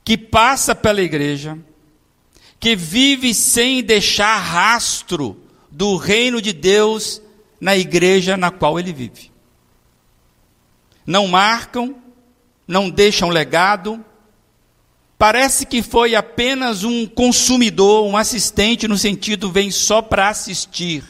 que 0.03 0.17
passa 0.17 0.74
pela 0.74 1.01
igreja, 1.01 1.58
que 2.60 2.75
vive 2.75 3.34
sem 3.34 3.84
deixar 3.84 4.38
rastro 4.38 5.39
do 5.70 5.96
reino 5.96 6.41
de 6.41 6.51
Deus 6.51 7.22
na 7.60 7.77
igreja 7.77 8.36
na 8.36 8.50
qual 8.50 8.79
ele 8.79 8.91
vive 8.91 9.31
não 11.05 11.27
marcam, 11.27 11.96
não 12.67 12.89
deixam 12.89 13.29
legado. 13.29 14.03
Parece 15.17 15.65
que 15.65 15.84
foi 15.84 16.15
apenas 16.15 16.84
um 16.84 17.05
consumidor, 17.05 18.05
um 18.08 18.17
assistente, 18.17 18.88
no 18.88 18.98
sentido 18.98 19.51
vem 19.51 19.70
só 19.70 20.01
para 20.01 20.29
assistir. 20.29 21.03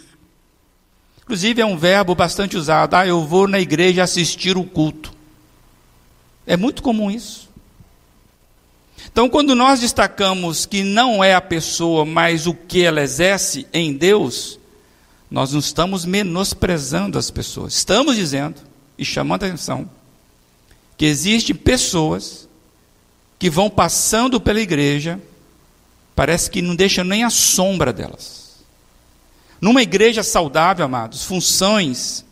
Inclusive 1.31 1.61
é 1.61 1.65
um 1.65 1.77
verbo 1.77 2.13
bastante 2.13 2.57
usado. 2.57 2.93
Ah, 2.93 3.07
eu 3.07 3.25
vou 3.25 3.47
na 3.47 3.57
igreja 3.57 4.03
assistir 4.03 4.57
o 4.57 4.65
culto. 4.65 5.13
É 6.45 6.57
muito 6.57 6.83
comum 6.83 7.09
isso. 7.09 7.50
Então, 9.09 9.29
quando 9.29 9.55
nós 9.55 9.79
destacamos 9.79 10.65
que 10.65 10.83
não 10.83 11.23
é 11.23 11.33
a 11.33 11.39
pessoa, 11.39 12.03
mas 12.03 12.47
o 12.47 12.53
que 12.53 12.83
ela 12.83 13.01
exerce 13.01 13.65
em 13.71 13.93
Deus, 13.93 14.59
nós 15.29 15.53
não 15.53 15.61
estamos 15.61 16.03
menosprezando 16.03 17.17
as 17.17 17.31
pessoas. 17.31 17.75
Estamos 17.75 18.17
dizendo 18.17 18.59
e 18.97 19.05
chamando 19.05 19.43
a 19.43 19.47
atenção 19.47 19.89
que 20.97 21.05
existem 21.05 21.55
pessoas 21.55 22.45
que 23.39 23.50
vão 23.50 23.69
passando 23.69 24.41
pela 24.41 24.59
igreja, 24.59 25.17
parece 26.13 26.51
que 26.51 26.61
não 26.61 26.75
deixa 26.75 27.05
nem 27.05 27.23
a 27.23 27.29
sombra 27.29 27.93
delas. 27.93 28.40
Numa 29.62 29.84
igreja 29.84 30.24
saudável, 30.24 30.84
amados, 30.84 31.24
funções 31.24 32.25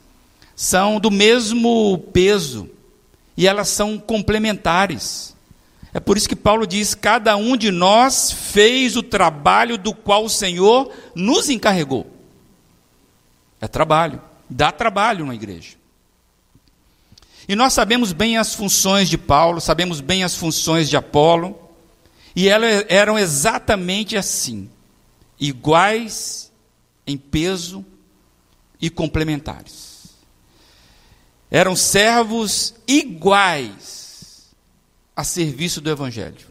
são 0.56 1.00
do 1.00 1.12
mesmo 1.12 2.00
peso 2.12 2.68
e 3.38 3.48
elas 3.48 3.70
são 3.70 4.00
complementares. 4.00 5.36
É 5.94 6.00
por 6.00 6.18
isso 6.18 6.28
que 6.28 6.36
Paulo 6.36 6.66
diz: 6.66 6.96
cada 6.96 7.38
um 7.38 7.56
de 7.56 7.70
nós 7.70 8.32
fez 8.32 8.98
o 8.98 9.04
trabalho 9.04 9.78
do 9.78 9.94
qual 9.94 10.26
o 10.26 10.30
Senhor 10.30 10.92
nos 11.14 11.50
encarregou. 11.50 12.08
É 13.62 13.68
trabalho, 13.68 14.20
dá 14.50 14.72
trabalho 14.72 15.24
na 15.26 15.36
igreja. 15.36 15.78
E 17.48 17.56
nós 17.56 17.74
sabemos 17.74 18.12
bem 18.12 18.38
as 18.38 18.56
funções 18.56 19.08
de 19.08 19.18
Paulo, 19.18 19.62
sabemos 19.62 20.02
bem 20.02 20.24
as 20.24 20.36
funções 20.36 20.90
de 20.90 20.98
Apolo, 20.98 21.58
e 22.36 22.48
elas 22.48 22.86
eram 22.88 23.18
exatamente 23.18 24.18
assim, 24.18 24.70
iguais 25.40 26.49
em 27.10 27.18
peso 27.18 27.86
e 28.80 28.89
complementares 28.89 29.89
eram 31.51 31.75
servos 31.75 32.75
iguais 32.88 34.48
a 35.16 35.24
serviço 35.24 35.82
do 35.82 35.89
Evangelho. 35.89 36.48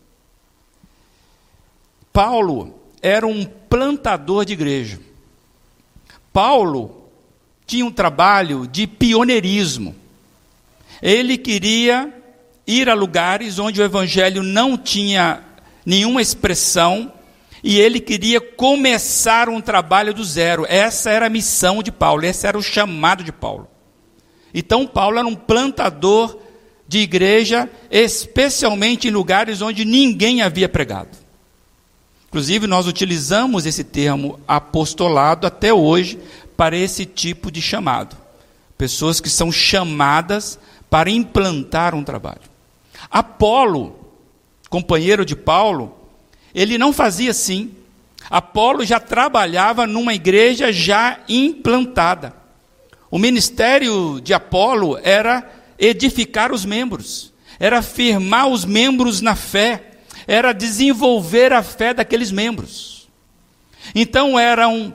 Paulo 2.12 2.74
era 3.00 3.26
um 3.26 3.44
plantador 3.44 4.44
de 4.44 4.54
igreja. 4.54 4.98
Paulo 6.32 7.08
tinha 7.64 7.84
um 7.84 7.92
trabalho 7.92 8.66
de 8.66 8.86
pioneirismo. 8.86 9.94
Ele 11.00 11.38
queria 11.38 12.12
ir 12.66 12.88
a 12.88 12.94
lugares 12.94 13.58
onde 13.58 13.80
o 13.80 13.84
Evangelho 13.84 14.42
não 14.42 14.76
tinha 14.76 15.44
nenhuma 15.86 16.20
expressão 16.20 17.12
e 17.62 17.80
ele 17.80 18.00
queria 18.00 18.40
começar 18.40 19.48
um 19.48 19.60
trabalho 19.60 20.14
do 20.14 20.24
zero. 20.24 20.64
Essa 20.68 21.10
era 21.10 21.26
a 21.26 21.30
missão 21.30 21.82
de 21.82 21.90
Paulo, 21.90 22.24
esse 22.24 22.46
era 22.46 22.58
o 22.58 22.62
chamado 22.62 23.24
de 23.24 23.32
Paulo. 23.32 23.68
Então, 24.52 24.86
Paulo 24.86 25.18
era 25.18 25.26
um 25.26 25.34
plantador 25.34 26.38
de 26.86 26.98
igreja, 27.00 27.68
especialmente 27.90 29.08
em 29.08 29.10
lugares 29.10 29.60
onde 29.60 29.84
ninguém 29.84 30.40
havia 30.40 30.68
pregado. 30.68 31.16
Inclusive, 32.28 32.66
nós 32.66 32.86
utilizamos 32.86 33.66
esse 33.66 33.84
termo 33.84 34.38
apostolado 34.46 35.46
até 35.46 35.72
hoje 35.72 36.18
para 36.56 36.76
esse 36.76 37.04
tipo 37.04 37.50
de 37.50 37.60
chamado. 37.60 38.16
Pessoas 38.76 39.20
que 39.20 39.30
são 39.30 39.50
chamadas 39.50 40.58
para 40.88 41.10
implantar 41.10 41.94
um 41.94 42.04
trabalho. 42.04 42.40
Apolo, 43.10 43.96
companheiro 44.68 45.24
de 45.24 45.34
Paulo, 45.36 45.97
ele 46.54 46.78
não 46.78 46.92
fazia 46.92 47.30
assim. 47.30 47.74
Apolo 48.30 48.84
já 48.84 49.00
trabalhava 49.00 49.86
numa 49.86 50.14
igreja 50.14 50.72
já 50.72 51.20
implantada. 51.28 52.34
O 53.10 53.18
ministério 53.18 54.20
de 54.20 54.34
Apolo 54.34 54.98
era 55.02 55.50
edificar 55.78 56.52
os 56.52 56.64
membros, 56.64 57.32
era 57.58 57.80
firmar 57.80 58.48
os 58.48 58.64
membros 58.64 59.20
na 59.20 59.34
fé, 59.34 59.92
era 60.26 60.52
desenvolver 60.52 61.52
a 61.52 61.62
fé 61.62 61.94
daqueles 61.94 62.30
membros. 62.30 63.08
Então 63.94 64.38
eram 64.38 64.94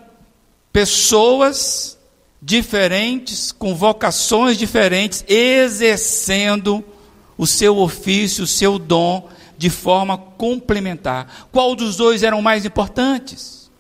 pessoas 0.72 1.98
diferentes, 2.40 3.52
com 3.52 3.74
vocações 3.74 4.58
diferentes, 4.58 5.24
exercendo 5.28 6.84
o 7.38 7.48
seu 7.48 7.78
ofício, 7.78 8.44
o 8.44 8.48
seu 8.48 8.78
dom 8.78 9.30
de 9.58 9.70
forma 9.70 10.18
complementar. 10.18 11.48
Qual 11.52 11.76
dos 11.76 11.96
dois 11.96 12.24
eram 12.24 12.42
mais 12.42 12.66
importantes? 12.66 13.72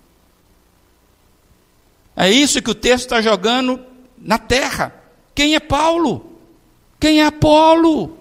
É 2.16 2.30
isso 2.30 2.62
que 2.62 2.72
o 2.72 2.76
texto 2.76 3.06
está 3.06 3.22
jogando 3.22 3.80
na 4.18 4.38
terra. 4.38 4.94
Quem 5.34 5.56
é 5.56 5.60
Paulo? 5.60 6.34
Quem 7.00 7.22
é 7.22 7.26
Apolo? 7.26 8.18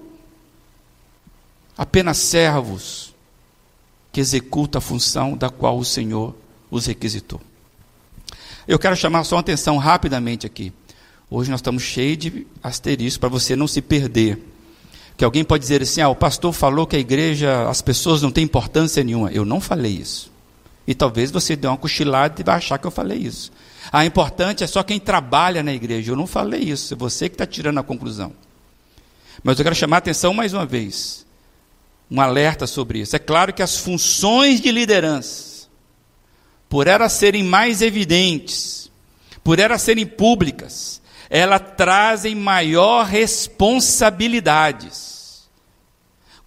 Apenas 1.77 2.19
servos 2.19 3.15
que 4.11 4.21
executam 4.21 4.79
a 4.79 4.83
função 4.83 5.37
da 5.37 5.49
qual 5.49 5.79
o 5.79 5.85
Senhor 5.85 6.35
os 6.71 6.87
requisitou. 6.87 7.41
Eu 8.67 8.79
quero 8.79 8.97
chamar 8.97 9.25
só 9.25 9.39
atenção 9.39 9.77
rapidamente 9.77 10.47
aqui. 10.47 10.73
Hoje 11.31 11.51
nós 11.51 11.59
estamos 11.61 11.83
cheios 11.83 12.19
de 12.19 12.47
asterisco 12.63 13.21
para 13.21 13.29
você 13.29 13.55
não 13.55 13.67
se 13.67 13.81
perder. 13.81 14.52
Que 15.23 15.25
alguém 15.25 15.45
pode 15.45 15.63
dizer 15.63 15.83
assim: 15.83 16.01
ah, 16.01 16.09
o 16.09 16.17
pastor 16.17 16.53
falou 16.53 16.85
que 16.85 16.97
a 16.97 16.99
igreja, 16.99 17.69
as 17.69 17.81
pessoas 17.81 18.23
não 18.23 18.33
têm 18.33 18.43
importância 18.43 19.05
nenhuma. 19.05 19.31
Eu 19.31 19.45
não 19.45 19.61
falei 19.61 19.93
isso. 19.93 20.33
E 20.85 20.97
talvez 20.97 21.31
você 21.31 21.55
dê 21.55 21.69
uma 21.69 21.77
cochilada 21.77 22.41
e 22.41 22.43
vai 22.43 22.57
achar 22.57 22.77
que 22.77 22.89
eu 22.89 22.91
falei 22.91 23.19
isso. 23.19 23.53
Ah, 23.93 24.05
importante 24.05 24.65
é 24.65 24.67
só 24.67 24.83
quem 24.83 24.99
trabalha 24.99 25.63
na 25.63 25.73
igreja. 25.73 26.11
Eu 26.11 26.17
não 26.17 26.27
falei 26.27 26.63
isso, 26.63 26.95
é 26.95 26.97
você 26.97 27.29
que 27.29 27.37
está 27.37 27.47
tirando 27.47 27.79
a 27.79 27.85
conclusão. 27.85 28.33
Mas 29.45 29.61
eu 29.61 29.63
quero 29.63 29.77
chamar 29.77 29.99
a 29.99 30.01
atenção 30.01 30.35
mais 30.35 30.53
uma 30.53 30.67
vez. 30.67 31.25
Um 32.11 32.21
alerta 32.21 32.67
sobre 32.67 32.99
isso. 32.99 33.15
É 33.15 33.21
claro 33.21 33.53
que 33.53 33.63
as 33.63 33.77
funções 33.77 34.61
de 34.61 34.73
liderança, 34.73 35.69
por 36.69 36.89
elas 36.89 37.13
serem 37.13 37.45
mais 37.45 37.81
evidentes, 37.81 38.91
por 39.45 39.61
elas 39.61 39.83
serem 39.83 40.05
públicas, 40.05 41.01
elas 41.31 41.63
trazem 41.77 42.35
maior 42.35 43.07
responsabilidades. 43.07 45.12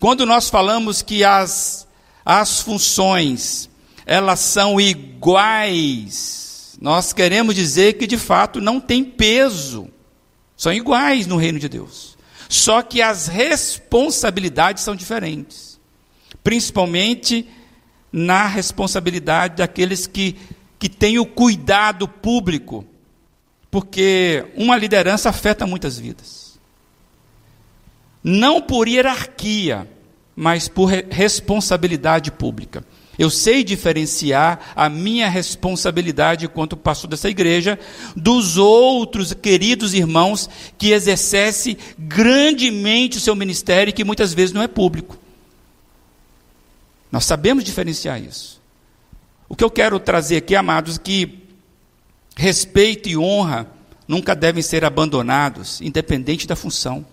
Quando 0.05 0.23
nós 0.23 0.51
falamos 0.51 1.01
que 1.01 1.23
as, 1.23 1.87
as 2.23 2.61
funções, 2.61 3.67
elas 4.05 4.39
são 4.39 4.79
iguais, 4.79 6.77
nós 6.79 7.11
queremos 7.11 7.55
dizer 7.55 7.93
que 7.93 8.05
de 8.05 8.15
fato 8.15 8.61
não 8.61 8.79
tem 8.79 9.03
peso, 9.03 9.89
são 10.55 10.71
iguais 10.71 11.25
no 11.25 11.37
reino 11.37 11.57
de 11.57 11.67
Deus. 11.67 12.15
Só 12.47 12.83
que 12.83 13.01
as 13.01 13.25
responsabilidades 13.25 14.83
são 14.83 14.95
diferentes, 14.95 15.81
principalmente 16.43 17.49
na 18.11 18.45
responsabilidade 18.45 19.55
daqueles 19.55 20.05
que, 20.05 20.35
que 20.77 20.87
têm 20.87 21.17
o 21.17 21.25
cuidado 21.25 22.07
público, 22.07 22.85
porque 23.71 24.45
uma 24.55 24.77
liderança 24.77 25.29
afeta 25.29 25.65
muitas 25.65 25.97
vidas. 25.97 26.59
Não 28.23 28.61
por 28.61 28.87
hierarquia, 28.87 29.94
mas 30.35 30.67
por 30.67 30.89
responsabilidade 30.89 32.31
pública. 32.31 32.83
Eu 33.17 33.29
sei 33.29 33.63
diferenciar 33.63 34.73
a 34.75 34.89
minha 34.89 35.29
responsabilidade 35.29 36.49
quanto 36.49 36.75
pastor 36.75 37.09
dessa 37.09 37.29
igreja 37.29 37.79
dos 38.15 38.57
outros 38.57 39.33
queridos 39.33 39.93
irmãos 39.93 40.49
que 40.77 40.91
exercem 40.91 41.77
grandemente 41.97 43.17
o 43.17 43.21
seu 43.21 43.35
ministério 43.35 43.89
e 43.89 43.93
que 43.93 44.03
muitas 44.03 44.33
vezes 44.33 44.53
não 44.53 44.61
é 44.61 44.67
público. 44.67 45.17
Nós 47.09 47.23
sabemos 47.23 47.63
diferenciar 47.63 48.21
isso. 48.21 48.61
O 49.47 49.55
que 49.55 49.63
eu 49.63 49.71
quero 49.71 49.97
trazer 49.99 50.37
aqui, 50.37 50.55
amados, 50.55 50.97
que 50.97 51.43
respeito 52.35 53.07
e 53.07 53.17
honra 53.17 53.67
nunca 54.05 54.35
devem 54.35 54.61
ser 54.61 54.83
abandonados, 54.83 55.79
independente 55.79 56.45
da 56.45 56.55
função. 56.55 57.05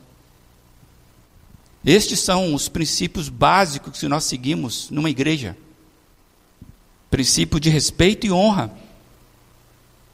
Estes 1.84 2.20
são 2.20 2.54
os 2.54 2.68
princípios 2.68 3.28
básicos 3.28 3.98
que 3.98 4.08
nós 4.08 4.24
seguimos 4.24 4.88
numa 4.90 5.10
igreja 5.10 5.56
princípio 7.12 7.60
de 7.60 7.68
respeito 7.68 8.26
e 8.26 8.32
honra. 8.32 8.72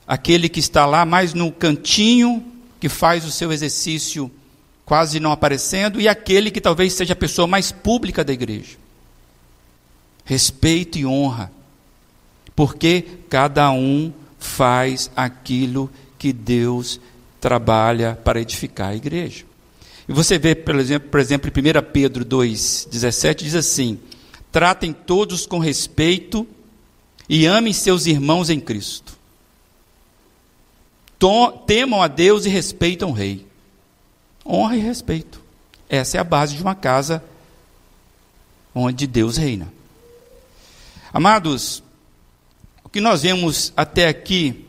Aquele 0.04 0.48
que 0.48 0.58
está 0.58 0.84
lá 0.84 1.06
mais 1.06 1.32
no 1.32 1.52
cantinho, 1.52 2.44
que 2.80 2.88
faz 2.88 3.24
o 3.24 3.30
seu 3.30 3.52
exercício 3.52 4.28
quase 4.84 5.20
não 5.20 5.30
aparecendo, 5.30 6.00
e 6.00 6.08
aquele 6.08 6.50
que 6.50 6.60
talvez 6.60 6.94
seja 6.94 7.12
a 7.12 7.16
pessoa 7.16 7.46
mais 7.46 7.70
pública 7.70 8.24
da 8.24 8.32
igreja. 8.32 8.76
Respeito 10.24 10.98
e 10.98 11.06
honra, 11.06 11.52
porque 12.56 13.04
cada 13.28 13.70
um 13.70 14.12
faz 14.38 15.08
aquilo 15.14 15.88
que 16.18 16.32
Deus 16.32 17.00
trabalha 17.40 18.18
para 18.24 18.40
edificar 18.40 18.88
a 18.88 18.96
igreja. 18.96 19.44
E 20.08 20.12
você 20.12 20.38
vê, 20.38 20.54
por 20.54 20.76
exemplo, 20.76 21.10
por 21.10 21.20
exemplo 21.20 21.52
em 21.54 21.60
1 21.60 21.92
Pedro 21.92 22.24
2,17, 22.24 23.42
diz 23.42 23.54
assim: 23.54 23.98
tratem 24.50 24.92
todos 24.92 25.46
com 25.46 25.58
respeito 25.58 26.46
e 27.28 27.44
amem 27.44 27.72
seus 27.72 28.06
irmãos 28.06 28.48
em 28.48 28.58
Cristo. 28.58 29.18
Temam 31.66 32.00
a 32.00 32.08
Deus 32.08 32.46
e 32.46 32.48
respeitam 32.48 33.10
o 33.10 33.12
rei. 33.12 33.46
Honra 34.46 34.76
e 34.76 34.80
respeito. 34.80 35.42
Essa 35.88 36.16
é 36.16 36.20
a 36.20 36.24
base 36.24 36.56
de 36.56 36.62
uma 36.62 36.74
casa 36.74 37.22
onde 38.74 39.06
Deus 39.06 39.36
reina. 39.36 39.70
Amados, 41.12 41.82
o 42.84 42.88
que 42.88 43.00
nós 43.00 43.22
vemos 43.22 43.72
até 43.76 44.06
aqui 44.08 44.64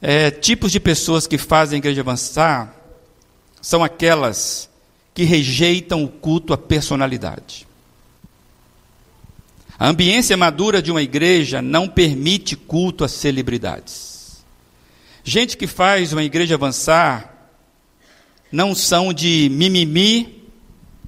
é, 0.00 0.30
tipos 0.30 0.72
de 0.72 0.80
pessoas 0.80 1.26
que 1.26 1.36
fazem 1.36 1.76
a 1.76 1.78
igreja 1.78 2.00
avançar 2.00 2.77
são 3.60 3.82
aquelas 3.82 4.68
que 5.14 5.24
rejeitam 5.24 6.04
o 6.04 6.08
culto 6.08 6.52
à 6.52 6.58
personalidade. 6.58 7.66
A 9.78 9.88
ambiência 9.88 10.36
madura 10.36 10.82
de 10.82 10.90
uma 10.90 11.02
igreja 11.02 11.62
não 11.62 11.88
permite 11.88 12.56
culto 12.56 13.04
a 13.04 13.08
celebridades. 13.08 14.42
Gente 15.22 15.56
que 15.56 15.66
faz 15.66 16.12
uma 16.12 16.24
igreja 16.24 16.54
avançar 16.54 17.52
não 18.50 18.74
são 18.74 19.12
de 19.12 19.48
mimimi 19.52 20.44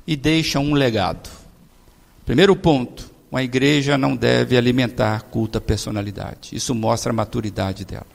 e 0.07 0.15
deixam 0.15 0.65
um 0.65 0.75
legado. 0.75 1.31
Primeiro 2.25 2.55
ponto, 2.55 3.11
uma 3.31 3.43
igreja 3.43 3.97
não 3.97 4.15
deve 4.15 4.57
alimentar 4.57 5.23
culto 5.23 5.59
à 5.59 5.61
personalidade. 5.61 6.51
Isso 6.53 6.75
mostra 6.75 7.13
a 7.13 7.15
maturidade 7.15 7.85
dela. 7.85 8.07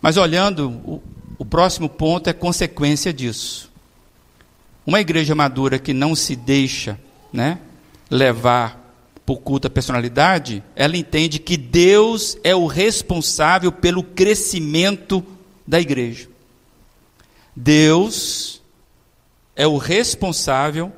Mas 0.00 0.16
olhando, 0.16 1.02
o, 1.38 1.44
próximo 1.44 1.88
ponto 1.88 2.28
é 2.28 2.32
consequência 2.32 3.12
disso. 3.12 3.70
Uma 4.84 5.00
igreja 5.00 5.34
madura 5.34 5.78
que 5.78 5.92
não 5.92 6.14
se 6.14 6.34
deixa 6.34 6.98
né, 7.32 7.58
levar 8.10 8.78
por 9.24 9.40
culto 9.40 9.66
à 9.66 9.70
personalidade, 9.70 10.62
ela 10.74 10.96
entende 10.96 11.38
que 11.38 11.56
Deus 11.56 12.38
é 12.42 12.54
o 12.54 12.66
responsável 12.66 13.70
pelo 13.70 14.02
crescimento 14.02 15.24
da 15.66 15.78
igreja. 15.78 16.28
Deus 17.54 18.62
é 19.54 19.66
o 19.66 19.76
responsável 19.76 20.90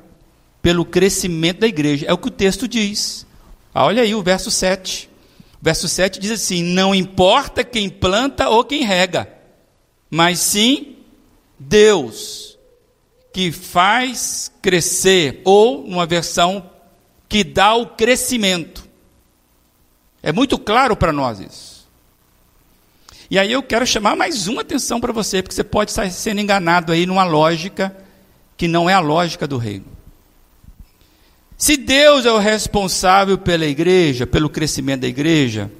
pelo 0.61 0.85
crescimento 0.85 1.59
da 1.59 1.67
igreja. 1.67 2.05
É 2.07 2.13
o 2.13 2.17
que 2.17 2.27
o 2.27 2.31
texto 2.31 2.67
diz. 2.67 3.25
Ah, 3.73 3.85
olha 3.85 4.03
aí 4.03 4.15
o 4.15 4.23
verso 4.23 4.49
7. 4.49 5.09
O 5.61 5.63
verso 5.63 5.87
7 5.87 6.19
diz 6.19 6.31
assim: 6.31 6.63
Não 6.63 6.93
importa 6.95 7.63
quem 7.63 7.89
planta 7.89 8.47
ou 8.47 8.63
quem 8.63 8.83
rega, 8.83 9.27
mas 10.11 10.39
sim 10.39 10.97
Deus 11.57 12.51
que 13.33 13.49
faz 13.51 14.51
crescer, 14.61 15.41
ou 15.45 15.87
numa 15.87 16.05
versão 16.05 16.69
que 17.29 17.45
dá 17.45 17.73
o 17.75 17.87
crescimento. 17.87 18.85
É 20.21 20.33
muito 20.33 20.59
claro 20.59 20.97
para 20.97 21.13
nós 21.13 21.39
isso. 21.39 21.87
E 23.29 23.39
aí 23.39 23.49
eu 23.49 23.63
quero 23.63 23.87
chamar 23.87 24.17
mais 24.17 24.49
uma 24.49 24.61
atenção 24.61 24.99
para 24.99 25.13
você, 25.13 25.41
porque 25.41 25.55
você 25.55 25.63
pode 25.63 25.91
estar 25.91 26.11
sendo 26.11 26.41
enganado 26.41 26.91
aí 26.91 27.05
numa 27.05 27.23
lógica 27.23 27.95
que 28.57 28.67
não 28.67 28.89
é 28.89 28.93
a 28.93 28.99
lógica 28.99 29.47
do 29.47 29.57
reino. 29.57 29.85
Se 31.57 31.77
Deus 31.77 32.25
é 32.25 32.31
o 32.31 32.37
responsável 32.37 33.37
pela 33.37 33.65
igreja, 33.65 34.27
pelo 34.27 34.49
crescimento 34.49 35.01
da 35.01 35.07
igreja, 35.07 35.71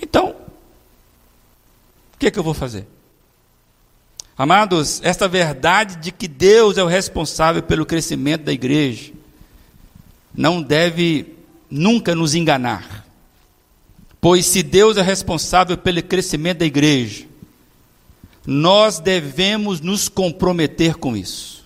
então, 0.00 0.36
o 2.14 2.18
que, 2.18 2.28
é 2.28 2.30
que 2.30 2.38
eu 2.38 2.44
vou 2.44 2.54
fazer? 2.54 2.86
Amados, 4.36 5.00
esta 5.04 5.28
verdade 5.28 5.96
de 5.96 6.10
que 6.10 6.26
Deus 6.26 6.76
é 6.76 6.82
o 6.82 6.88
responsável 6.88 7.62
pelo 7.62 7.86
crescimento 7.86 8.42
da 8.42 8.52
igreja, 8.52 9.12
não 10.34 10.60
deve 10.60 11.34
nunca 11.70 12.14
nos 12.14 12.34
enganar. 12.34 13.06
Pois 14.20 14.46
se 14.46 14.62
Deus 14.62 14.96
é 14.96 15.02
responsável 15.02 15.78
pelo 15.78 16.02
crescimento 16.02 16.58
da 16.58 16.64
igreja, 16.64 17.26
nós 18.46 18.98
devemos 18.98 19.80
nos 19.80 20.08
comprometer 20.08 20.96
com 20.96 21.16
isso. 21.16 21.64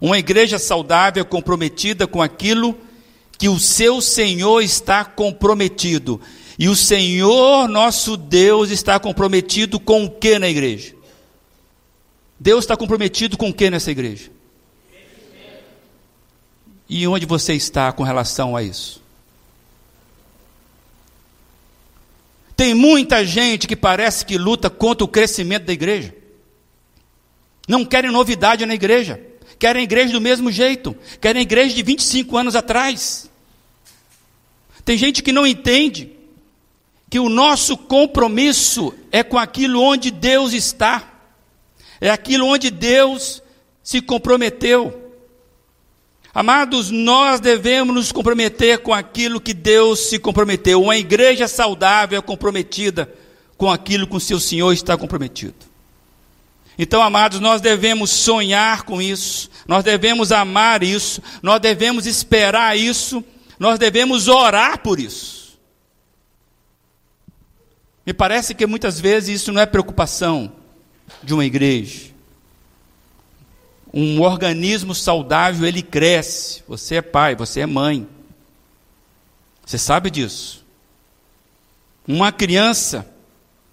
Uma 0.00 0.18
igreja 0.18 0.58
saudável 0.58 1.24
comprometida 1.24 2.06
com 2.06 2.22
aquilo 2.22 2.78
que 3.36 3.48
o 3.48 3.58
seu 3.58 4.00
Senhor 4.00 4.62
está 4.62 5.04
comprometido. 5.04 6.20
E 6.58 6.68
o 6.68 6.74
Senhor, 6.74 7.68
nosso 7.68 8.16
Deus, 8.16 8.70
está 8.70 8.98
comprometido 8.98 9.78
com 9.78 10.04
o 10.04 10.10
que 10.10 10.40
na 10.40 10.48
igreja? 10.48 10.92
Deus 12.38 12.64
está 12.64 12.76
comprometido 12.76 13.38
com 13.38 13.50
o 13.50 13.54
que 13.54 13.70
nessa 13.70 13.92
igreja? 13.92 14.30
E 16.88 17.06
onde 17.06 17.26
você 17.26 17.54
está 17.54 17.92
com 17.92 18.02
relação 18.02 18.56
a 18.56 18.62
isso? 18.62 19.00
Tem 22.56 22.74
muita 22.74 23.24
gente 23.24 23.68
que 23.68 23.76
parece 23.76 24.26
que 24.26 24.36
luta 24.36 24.68
contra 24.68 25.04
o 25.04 25.08
crescimento 25.08 25.66
da 25.66 25.72
igreja. 25.72 26.12
Não 27.68 27.84
querem 27.84 28.10
novidade 28.10 28.66
na 28.66 28.74
igreja. 28.74 29.20
Querem 29.60 29.80
a 29.80 29.84
igreja 29.84 30.12
do 30.12 30.20
mesmo 30.20 30.50
jeito. 30.50 30.96
Querem 31.20 31.38
a 31.38 31.42
igreja 31.42 31.72
de 31.72 31.82
25 31.84 32.36
anos 32.36 32.56
atrás. 32.56 33.30
Tem 34.84 34.96
gente 34.96 35.22
que 35.22 35.30
não 35.30 35.46
entende 35.46 36.17
que 37.10 37.18
o 37.18 37.28
nosso 37.28 37.76
compromisso 37.76 38.94
é 39.10 39.22
com 39.22 39.38
aquilo 39.38 39.80
onde 39.80 40.10
Deus 40.10 40.52
está. 40.52 41.14
É 42.00 42.10
aquilo 42.10 42.46
onde 42.46 42.70
Deus 42.70 43.42
se 43.82 44.00
comprometeu. 44.00 45.12
Amados, 46.34 46.90
nós 46.90 47.40
devemos 47.40 47.94
nos 47.94 48.12
comprometer 48.12 48.78
com 48.78 48.92
aquilo 48.92 49.40
que 49.40 49.54
Deus 49.54 50.10
se 50.10 50.18
comprometeu. 50.18 50.82
Uma 50.82 50.96
igreja 50.96 51.48
saudável 51.48 52.18
é 52.18 52.22
comprometida 52.22 53.12
com 53.56 53.70
aquilo 53.70 54.06
que 54.06 54.16
o 54.16 54.20
seu 54.20 54.38
Senhor 54.38 54.72
está 54.72 54.96
comprometido. 54.96 55.66
Então, 56.78 57.02
amados, 57.02 57.40
nós 57.40 57.60
devemos 57.60 58.10
sonhar 58.10 58.82
com 58.82 59.02
isso, 59.02 59.50
nós 59.66 59.82
devemos 59.82 60.30
amar 60.30 60.84
isso, 60.84 61.20
nós 61.42 61.60
devemos 61.60 62.06
esperar 62.06 62.78
isso, 62.78 63.24
nós 63.58 63.80
devemos 63.80 64.28
orar 64.28 64.78
por 64.78 65.00
isso. 65.00 65.37
Me 68.08 68.14
parece 68.14 68.54
que 68.54 68.66
muitas 68.66 68.98
vezes 68.98 69.42
isso 69.42 69.52
não 69.52 69.60
é 69.60 69.66
preocupação 69.66 70.50
de 71.22 71.34
uma 71.34 71.44
igreja 71.44 72.08
um 73.92 74.20
organismo 74.20 74.94
saudável, 74.94 75.66
ele 75.66 75.82
cresce. 75.82 76.62
Você 76.68 76.96
é 76.96 77.02
pai, 77.02 77.34
você 77.34 77.60
é 77.60 77.66
mãe. 77.66 78.06
Você 79.64 79.78
sabe 79.78 80.10
disso. 80.10 80.64
Uma 82.06 82.32
criança 82.32 83.06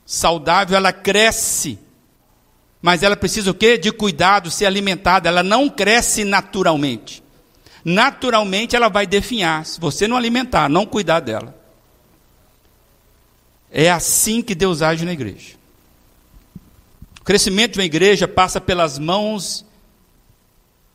saudável, 0.06 0.76
ela 0.76 0.94
cresce. 0.94 1.80
Mas 2.82 3.04
ela 3.04 3.16
precisa 3.16 3.52
o 3.52 3.54
quê? 3.54 3.78
De 3.78 3.92
cuidado, 3.92 4.52
ser 4.52 4.66
alimentada. 4.66 5.30
Ela 5.30 5.44
não 5.44 5.70
cresce 5.70 6.24
naturalmente. 6.24 7.24
Naturalmente 7.84 8.76
ela 8.76 8.90
vai 8.90 9.06
definhar. 9.06 9.66
Se 9.66 9.80
você 9.80 10.08
não 10.08 10.18
alimentar, 10.18 10.70
não 10.70 10.86
cuidar 10.86 11.20
dela. 11.20 11.56
É 13.72 13.90
assim 13.92 14.42
que 14.42 14.56
Deus 14.56 14.82
age 14.82 15.06
na 15.06 15.14
igreja. 15.14 15.56
O 17.20 17.24
crescimento 17.24 17.74
de 17.74 17.80
uma 17.80 17.86
igreja 17.86 18.28
passa 18.28 18.62
pelas 18.62 19.00
mãos 19.00 19.66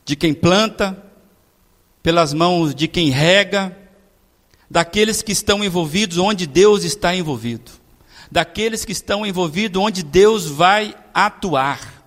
de 0.05 0.17
quem 0.17 0.33
planta, 0.33 1.01
pelas 2.03 2.33
mãos 2.33 2.75
de 2.75 2.89
quem 2.89 3.11
rega, 3.11 3.77
daqueles 4.71 5.23
que 5.23 5.33
estão 5.33 5.63
envolvidos 5.65 6.19
onde 6.19 6.47
Deus 6.47 6.85
está 6.85 7.15
envolvido, 7.15 7.71
daqueles 8.31 8.85
que 8.85 8.93
estão 8.93 9.27
envolvidos 9.27 9.83
onde 9.83 10.03
Deus 10.03 10.47
vai 10.47 10.95
atuar. 11.13 12.05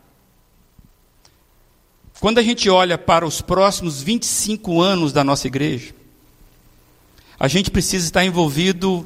Quando 2.20 2.38
a 2.38 2.42
gente 2.42 2.70
olha 2.70 2.98
para 2.98 3.26
os 3.26 3.42
próximos 3.42 4.02
25 4.02 4.82
anos 4.82 5.12
da 5.12 5.26
nossa 5.26 5.48
igreja, 5.48 5.94
a 7.38 7.50
gente 7.50 7.70
precisa 7.70 8.06
estar 8.06 8.24
envolvido 8.24 9.06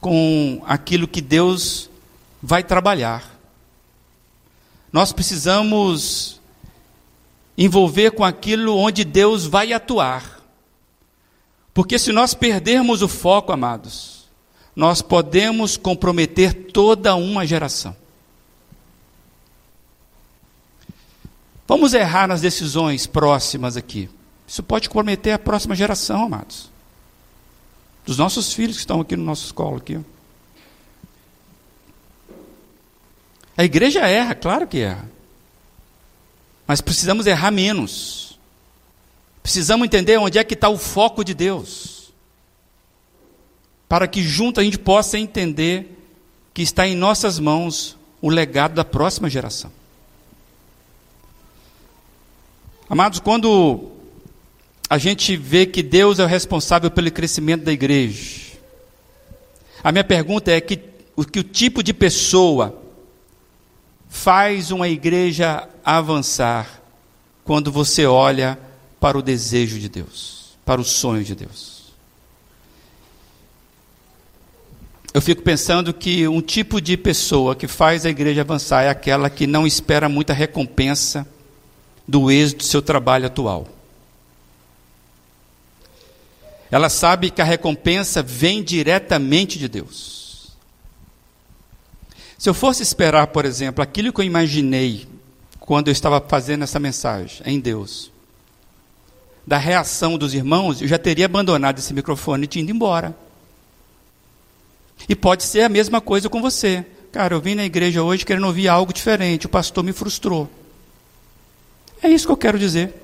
com 0.00 0.62
aquilo 0.66 1.08
que 1.08 1.20
Deus 1.20 1.90
vai 2.42 2.62
trabalhar. 2.62 3.38
Nós 4.92 5.12
precisamos 5.12 6.40
envolver 7.56 8.12
com 8.12 8.24
aquilo 8.24 8.76
onde 8.76 9.04
Deus 9.04 9.44
vai 9.44 9.72
atuar. 9.72 10.40
Porque 11.74 11.98
se 11.98 12.12
nós 12.12 12.34
perdermos 12.34 13.02
o 13.02 13.08
foco, 13.08 13.52
amados, 13.52 14.28
nós 14.74 15.02
podemos 15.02 15.76
comprometer 15.76 16.54
toda 16.72 17.14
uma 17.16 17.46
geração. 17.46 17.96
Vamos 21.66 21.92
errar 21.92 22.26
nas 22.26 22.40
decisões 22.40 23.06
próximas 23.06 23.76
aqui. 23.76 24.08
Isso 24.46 24.62
pode 24.62 24.88
comprometer 24.88 25.34
a 25.34 25.38
próxima 25.38 25.74
geração, 25.74 26.24
amados. 26.24 26.70
Dos 28.08 28.16
nossos 28.16 28.54
filhos 28.54 28.76
que 28.76 28.80
estão 28.80 29.02
aqui 29.02 29.14
no 29.14 29.22
nosso 29.22 29.44
escola 29.44 29.76
aqui. 29.76 30.00
A 33.54 33.62
igreja 33.62 34.00
erra, 34.08 34.34
claro 34.34 34.66
que 34.66 34.78
erra. 34.78 35.06
Mas 36.66 36.80
precisamos 36.80 37.26
errar 37.26 37.50
menos. 37.50 38.40
Precisamos 39.42 39.84
entender 39.84 40.16
onde 40.16 40.38
é 40.38 40.42
que 40.42 40.54
está 40.54 40.70
o 40.70 40.78
foco 40.78 41.22
de 41.22 41.34
Deus. 41.34 42.10
Para 43.86 44.08
que 44.08 44.22
junto 44.22 44.58
a 44.58 44.64
gente 44.64 44.78
possa 44.78 45.18
entender 45.18 45.94
que 46.54 46.62
está 46.62 46.88
em 46.88 46.94
nossas 46.94 47.38
mãos 47.38 47.94
o 48.22 48.30
legado 48.30 48.72
da 48.72 48.86
próxima 48.86 49.28
geração. 49.28 49.70
Amados, 52.88 53.20
quando 53.20 53.97
a 54.88 54.98
gente 54.98 55.36
vê 55.36 55.66
que 55.66 55.82
Deus 55.82 56.18
é 56.18 56.24
o 56.24 56.26
responsável 56.26 56.90
pelo 56.90 57.10
crescimento 57.10 57.64
da 57.64 57.72
igreja, 57.72 58.48
a 59.82 59.92
minha 59.92 60.04
pergunta 60.04 60.50
é 60.50 60.60
que 60.60 60.80
o 61.14 61.24
que 61.24 61.40
o 61.40 61.44
tipo 61.44 61.82
de 61.82 61.92
pessoa 61.92 62.80
faz 64.08 64.70
uma 64.70 64.88
igreja 64.88 65.68
avançar 65.84 66.80
quando 67.44 67.72
você 67.72 68.06
olha 68.06 68.58
para 69.00 69.18
o 69.18 69.22
desejo 69.22 69.78
de 69.78 69.88
Deus, 69.88 70.56
para 70.64 70.80
o 70.80 70.84
sonho 70.84 71.24
de 71.24 71.34
Deus. 71.34 71.78
eu 75.18 75.22
fico 75.22 75.42
pensando 75.42 75.92
que 75.92 76.28
um 76.28 76.40
tipo 76.40 76.80
de 76.80 76.96
pessoa 76.96 77.56
que 77.56 77.66
faz 77.66 78.06
a 78.06 78.10
igreja 78.10 78.42
avançar 78.42 78.84
é 78.84 78.88
aquela 78.88 79.28
que 79.28 79.48
não 79.48 79.66
espera 79.66 80.08
muita 80.08 80.32
recompensa 80.32 81.26
do 82.06 82.30
êxito 82.30 82.58
do 82.58 82.64
seu 82.64 82.80
trabalho 82.80 83.26
atual. 83.26 83.66
Ela 86.70 86.88
sabe 86.88 87.30
que 87.30 87.40
a 87.40 87.44
recompensa 87.44 88.22
vem 88.22 88.62
diretamente 88.62 89.58
de 89.58 89.68
Deus. 89.68 90.56
Se 92.38 92.48
eu 92.48 92.54
fosse 92.54 92.82
esperar, 92.82 93.28
por 93.28 93.44
exemplo, 93.44 93.82
aquilo 93.82 94.12
que 94.12 94.20
eu 94.20 94.24
imaginei 94.24 95.08
quando 95.58 95.88
eu 95.88 95.92
estava 95.92 96.20
fazendo 96.20 96.62
essa 96.62 96.78
mensagem 96.78 97.42
em 97.44 97.58
Deus, 97.58 98.12
da 99.46 99.56
reação 99.56 100.18
dos 100.18 100.34
irmãos, 100.34 100.82
eu 100.82 100.86
já 100.88 100.98
teria 100.98 101.24
abandonado 101.24 101.78
esse 101.78 101.94
microfone 101.94 102.48
e 102.54 102.58
ido 102.58 102.70
embora. 102.70 103.16
E 105.08 105.16
pode 105.16 105.42
ser 105.42 105.62
a 105.62 105.68
mesma 105.68 106.00
coisa 106.00 106.28
com 106.28 106.42
você. 106.42 106.84
Cara, 107.10 107.34
eu 107.34 107.40
vim 107.40 107.54
na 107.54 107.64
igreja 107.64 108.02
hoje 108.02 108.26
querendo 108.26 108.46
ouvir 108.46 108.68
algo 108.68 108.92
diferente, 108.92 109.46
o 109.46 109.48
pastor 109.48 109.82
me 109.82 109.92
frustrou. 109.92 110.50
É 112.02 112.08
isso 112.08 112.26
que 112.26 112.32
eu 112.32 112.36
quero 112.36 112.58
dizer. 112.58 112.94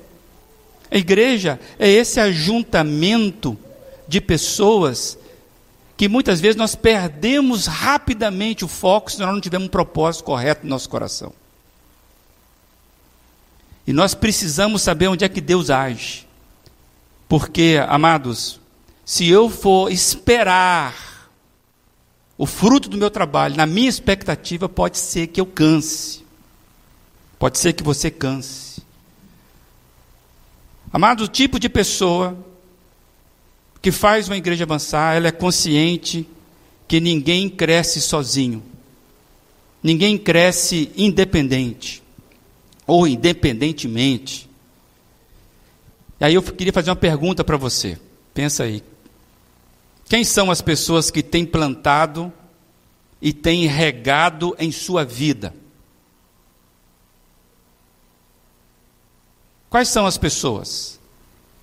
A 0.95 0.97
igreja 0.97 1.59
é 1.77 1.89
esse 1.89 2.21
ajuntamento 2.21 3.57
de 4.07 4.21
pessoas 4.21 5.17
que 5.97 6.07
muitas 6.07 6.39
vezes 6.39 6.55
nós 6.55 6.73
perdemos 6.73 7.65
rapidamente 7.65 8.63
o 8.63 8.67
foco 8.69 9.11
se 9.11 9.19
nós 9.19 9.27
não 9.27 9.41
tivermos 9.41 9.67
um 9.67 9.71
propósito 9.71 10.23
correto 10.23 10.63
no 10.63 10.69
nosso 10.69 10.89
coração. 10.89 11.33
E 13.85 13.91
nós 13.91 14.13
precisamos 14.13 14.83
saber 14.83 15.09
onde 15.09 15.25
é 15.25 15.27
que 15.27 15.41
Deus 15.41 15.69
age. 15.69 16.25
Porque, 17.27 17.77
amados, 17.89 18.61
se 19.03 19.27
eu 19.27 19.49
for 19.49 19.91
esperar 19.91 21.29
o 22.37 22.45
fruto 22.45 22.87
do 22.87 22.97
meu 22.97 23.11
trabalho, 23.11 23.57
na 23.57 23.65
minha 23.65 23.89
expectativa, 23.89 24.69
pode 24.69 24.97
ser 24.97 25.27
que 25.27 25.41
eu 25.41 25.45
canse. 25.45 26.23
Pode 27.37 27.57
ser 27.57 27.73
que 27.73 27.83
você 27.83 28.09
canse. 28.09 28.64
Amados, 30.95 31.25
o 31.25 31.29
tipo 31.29 31.59
de 31.59 31.67
pessoa 31.67 32.37
que 33.81 33.91
faz 33.91 34.29
uma 34.29 34.37
igreja 34.37 34.63
avançar, 34.63 35.13
ela 35.13 35.27
é 35.27 35.31
consciente 35.31 36.25
que 36.87 37.01
ninguém 37.01 37.49
cresce 37.49 37.99
sozinho. 37.99 38.63
Ninguém 39.83 40.17
cresce 40.17 40.89
independente 40.95 42.01
ou 42.87 43.05
independentemente. 43.05 44.49
E 46.17 46.23
aí 46.23 46.35
eu 46.35 46.41
queria 46.41 46.71
fazer 46.71 46.91
uma 46.91 46.95
pergunta 46.95 47.43
para 47.43 47.57
você. 47.57 47.99
Pensa 48.33 48.63
aí. 48.63 48.81
Quem 50.07 50.23
são 50.23 50.49
as 50.49 50.61
pessoas 50.61 51.11
que 51.11 51.21
têm 51.21 51.45
plantado 51.45 52.31
e 53.21 53.33
têm 53.33 53.67
regado 53.67 54.55
em 54.57 54.71
sua 54.71 55.03
vida? 55.03 55.53
Quais 59.75 59.89
são 59.89 60.05
as 60.05 60.17
pessoas 60.17 60.97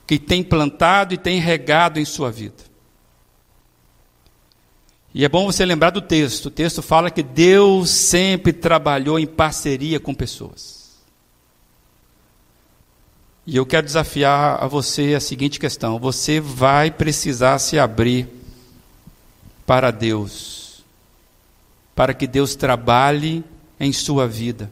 que 0.06 0.18
têm 0.18 0.44
plantado 0.44 1.14
e 1.14 1.16
têm 1.16 1.40
regado 1.40 1.98
em 1.98 2.04
sua 2.04 2.30
vida? 2.30 2.62
E 5.14 5.24
é 5.24 5.28
bom 5.30 5.46
você 5.46 5.64
lembrar 5.64 5.88
do 5.88 6.02
texto. 6.02 6.44
O 6.44 6.50
texto 6.50 6.82
fala 6.82 7.10
que 7.10 7.22
Deus 7.22 7.88
sempre 7.88 8.52
trabalhou 8.52 9.18
em 9.18 9.26
parceria 9.26 9.98
com 9.98 10.12
pessoas. 10.12 10.90
E 13.46 13.56
eu 13.56 13.64
quero 13.64 13.86
desafiar 13.86 14.62
a 14.62 14.66
você 14.66 15.14
a 15.14 15.20
seguinte 15.20 15.58
questão: 15.58 15.98
você 15.98 16.38
vai 16.38 16.90
precisar 16.90 17.58
se 17.60 17.78
abrir 17.78 18.28
para 19.64 19.90
Deus, 19.90 20.84
para 21.94 22.12
que 22.12 22.26
Deus 22.26 22.54
trabalhe 22.54 23.42
em 23.80 23.90
sua 23.90 24.28
vida. 24.28 24.70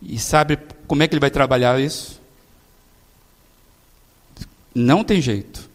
E 0.00 0.18
sabe 0.18 0.58
como 0.86 1.02
é 1.02 1.06
que 1.06 1.12
Ele 1.12 1.20
vai 1.20 1.30
trabalhar 1.30 1.78
isso? 1.78 2.19
Não 4.74 5.02
tem 5.02 5.20
jeito. 5.20 5.68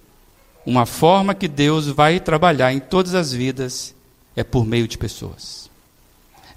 Uma 0.66 0.86
forma 0.86 1.36
que 1.36 1.48
Deus 1.48 1.88
vai 1.88 2.20
trabalhar 2.20 2.74
em 2.74 2.80
todas 2.80 3.14
as 3.14 3.32
vidas 3.32 3.94
é 4.36 4.44
por 4.44 4.66
meio 4.66 4.88
de 4.88 4.98
pessoas, 4.98 5.70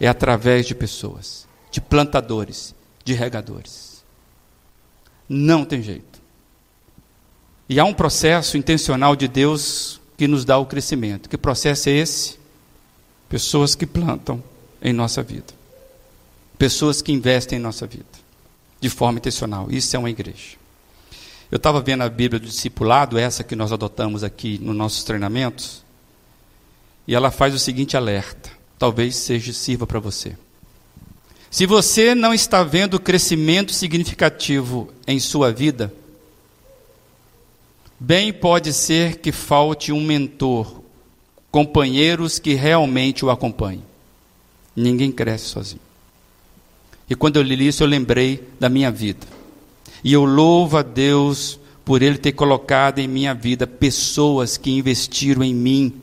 é 0.01 0.09
através 0.09 0.67
de 0.67 0.75
pessoas, 0.75 1.47
de 1.71 1.81
plantadores, 1.81 2.75
de 3.05 3.13
regadores. 3.13 4.03
Não 5.29 5.65
tem 5.65 5.83
jeito. 5.83 6.19
E 7.69 7.79
há 7.79 7.85
um 7.85 7.93
processo 7.93 8.57
intencional 8.57 9.15
de 9.15 9.29
Deus 9.29 10.01
que 10.17 10.27
nos 10.27 10.45
dá 10.45 10.57
o 10.57 10.65
crescimento. 10.65 11.29
Que 11.29 11.37
processo 11.37 11.91
é 11.91 11.93
esse? 11.93 12.39
Pessoas 13.29 13.75
que 13.75 13.87
plantam 13.87 14.43
em 14.81 14.93
nossa 14.93 15.23
vida. 15.23 15.53
Pessoas 16.57 17.03
que 17.03 17.13
investem 17.13 17.59
em 17.59 17.63
nossa 17.63 17.87
vida. 17.87 18.07
De 18.81 18.89
forma 18.89 19.19
intencional. 19.19 19.71
Isso 19.71 19.95
é 19.95 19.99
uma 19.99 20.09
igreja. 20.09 20.57
Eu 21.51 21.57
estava 21.57 21.81
vendo 21.81 22.03
a 22.03 22.09
Bíblia 22.09 22.39
do 22.39 22.47
discipulado, 22.47 23.19
essa 23.19 23.43
que 23.43 23.57
nós 23.57 23.73
adotamos 23.73 24.23
aqui 24.23 24.59
nos 24.59 24.77
nossos 24.77 25.03
treinamentos, 25.03 25.83
e 27.07 27.15
ela 27.15 27.31
faz 27.31 27.55
o 27.55 27.59
seguinte 27.59 27.97
alerta. 27.97 28.51
Talvez 28.79 29.17
seja 29.17 29.53
sirva 29.53 29.87
para 29.87 29.99
você. 29.99 30.37
Se 31.51 31.65
você 31.65 32.15
não 32.15 32.35
está 32.35 32.63
vendo 32.63 33.01
crescimento 33.01 33.73
significativo 33.73 34.93
em 35.07 35.19
sua 35.19 35.51
vida, 35.51 35.93
bem 37.99 38.31
pode 38.31 38.75
ser 38.75 39.17
que 39.17 39.33
falte 39.33 39.91
um 39.91 40.03
mentor, 40.03 40.83
companheiros 41.51 42.39
que 42.39 42.53
realmente 42.53 43.25
o 43.25 43.31
acompanhem. 43.31 43.83
Ninguém 44.77 45.11
cresce 45.11 45.47
sozinho. 45.47 45.81
E 47.09 47.15
quando 47.15 47.37
eu 47.37 47.43
li 47.43 47.67
isso, 47.67 47.83
eu 47.83 47.89
lembrei 47.89 48.47
da 48.61 48.69
minha 48.69 48.91
vida. 48.91 49.38
E 50.03 50.13
eu 50.13 50.25
louvo 50.25 50.77
a 50.77 50.83
Deus 50.83 51.59
por 51.85 52.03
Ele 52.03 52.19
ter 52.19 52.33
colocado 52.33 52.99
em 52.99 53.09
minha 53.09 53.35
vida 53.35 53.67
pessoas 53.67 54.57
que 54.57 54.71
investiram 54.71 55.43
em 55.43 55.55
mim, 55.55 55.95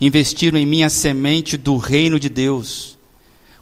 investiram 0.00 0.58
em 0.58 0.66
mim 0.66 0.82
a 0.82 0.90
semente 0.90 1.56
do 1.56 1.76
reino 1.76 2.20
de 2.20 2.28
Deus 2.28 2.94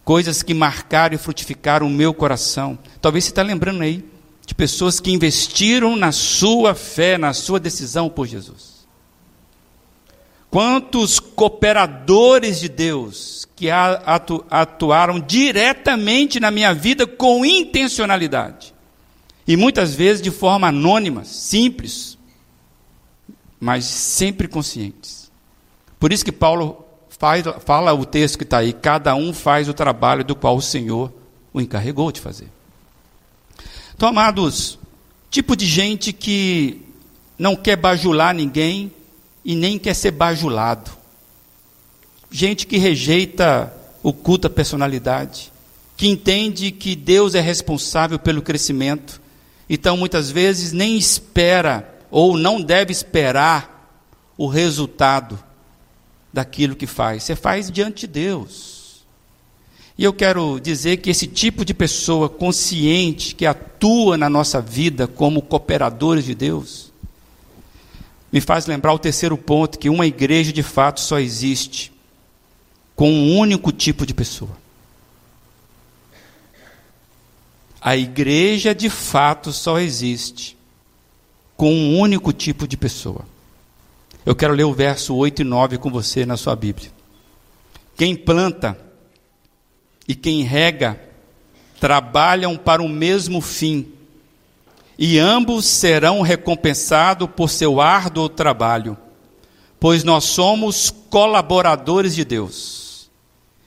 coisas 0.05 0.43
que 0.43 0.55
marcaram 0.55 1.15
e 1.15 1.19
frutificaram 1.19 1.87
o 1.87 1.91
meu 1.91 2.13
coração. 2.13 2.79
Talvez 3.01 3.25
você 3.25 3.31
está 3.31 3.43
lembrando 3.43 3.83
aí 3.83 4.05
de 4.47 4.55
pessoas 4.55 5.01
que 5.01 5.13
investiram 5.13 5.97
na 5.97 6.13
sua 6.13 6.75
fé, 6.75 7.17
na 7.17 7.33
sua 7.33 7.61
decisão 7.61 8.09
por 8.09 8.27
Jesus. 8.27 8.73
Quantos 10.51 11.19
cooperadores 11.19 12.61
de 12.61 12.69
Deus 12.69 13.49
que 13.57 13.71
atu 13.71 14.45
atuaram 14.51 15.19
diretamente 15.19 16.39
na 16.39 16.51
minha 16.51 16.75
vida 16.75 17.07
com 17.07 17.45
intencionalidade. 17.45 18.75
E 19.47 19.57
muitas 19.57 19.95
vezes 19.95 20.23
de 20.23 20.31
forma 20.31 20.69
anônima, 20.69 21.25
simples, 21.25 22.17
mas 23.59 23.85
sempre 23.85 24.49
conscientes. 24.49 25.31
Por 25.99 26.13
isso 26.13 26.25
que 26.25 26.33
Paulo 26.33 26.85
faz, 27.09 27.45
fala 27.65 27.93
o 27.93 28.05
texto 28.05 28.37
que 28.37 28.43
está 28.43 28.59
aí, 28.59 28.73
cada 28.73 29.15
um 29.15 29.33
faz 29.33 29.69
o 29.69 29.75
trabalho 29.75 30.25
do 30.25 30.35
qual 30.35 30.57
o 30.57 30.61
Senhor 30.63 31.13
o 31.53 31.61
encarregou 31.61 32.11
de 32.11 32.21
fazer. 32.21 32.49
Então, 33.95 34.09
amados, 34.09 34.79
tipo 35.31 35.55
de 35.55 35.65
gente 35.65 36.13
que 36.13 36.83
não 37.39 37.55
quer 37.55 37.77
bajular 37.77 38.35
ninguém 38.35 38.91
e 39.45 39.55
nem 39.55 39.79
quer 39.79 39.95
ser 39.95 40.11
bajulado. 40.11 40.91
Gente 42.29 42.67
que 42.67 42.79
rejeita 42.79 43.73
o 44.03 44.13
culto 44.13 44.49
à 44.49 44.51
personalidade, 44.51 45.53
que 45.97 46.09
entende 46.09 46.73
que 46.73 46.97
Deus 46.97 47.37
é 47.37 47.41
responsável 47.41 48.19
pelo 48.19 48.43
crescimento, 48.43 49.22
então 49.75 49.97
muitas 49.97 50.31
vezes 50.31 50.71
nem 50.71 50.99
espera 50.99 51.99
ou 52.11 52.37
não 52.37 52.61
deve 52.61 52.93
esperar 52.93 53.91
o 54.37 54.47
resultado 54.47 55.43
daquilo 56.31 56.77
que 56.77 56.87
faz, 56.87 57.23
você 57.23 57.35
faz 57.35 57.71
diante 57.71 58.01
de 58.01 58.13
Deus. 58.13 59.03
E 59.97 60.05
eu 60.05 60.13
quero 60.13 60.61
dizer 60.61 60.99
que 60.99 61.09
esse 61.09 61.27
tipo 61.27 61.65
de 61.65 61.73
pessoa 61.73 62.29
consciente 62.29 63.35
que 63.35 63.47
atua 63.47 64.19
na 64.19 64.29
nossa 64.29 64.61
vida 64.61 65.07
como 65.07 65.41
cooperadores 65.41 66.27
de 66.27 66.35
Deus, 66.35 66.93
me 68.31 68.43
faz 68.43 68.67
lembrar 68.67 68.93
o 68.93 68.99
terceiro 68.99 69.39
ponto, 69.39 69.79
que 69.79 69.89
uma 69.89 70.07
igreja 70.07 70.53
de 70.53 70.63
fato 70.63 71.01
só 71.01 71.19
existe 71.19 71.91
com 72.95 73.11
um 73.11 73.39
único 73.39 73.73
tipo 73.73 74.05
de 74.05 74.13
pessoa. 74.13 74.62
A 77.85 77.97
igreja 77.97 78.73
de 78.73 78.89
fato 78.89 79.53
só 79.53 79.81
existe 79.81 80.57
com 81.57 81.75
um 81.75 81.99
único 81.99 82.33
tipo 82.33 82.69
de 82.69 82.77
pessoa. 82.77 83.25
Eu 84.25 84.37
quero 84.37 84.55
ler 84.55 84.63
o 84.63 84.73
verso 84.73 85.17
8 85.17 85.43
e 85.43 85.45
9 85.45 85.79
com 85.79 85.91
você 85.91 86.25
na 86.25 86.37
sua 86.37 86.55
Bíblia. 86.55 86.93
Quem 87.97 88.15
planta 88.15 88.79
e 90.07 90.15
quem 90.15 90.43
rega 90.43 91.01
trabalham 91.81 92.57
para 92.57 92.81
o 92.81 92.89
mesmo 92.89 93.41
fim, 93.41 93.89
e 94.97 95.19
ambos 95.19 95.67
serão 95.67 96.21
recompensados 96.21 97.29
por 97.35 97.51
seu 97.51 97.81
árduo 97.81 98.29
trabalho, 98.29 98.97
pois 99.81 100.05
nós 100.05 100.23
somos 100.23 100.95
colaboradores 101.11 102.15
de 102.15 102.25
Deus. 102.25 103.11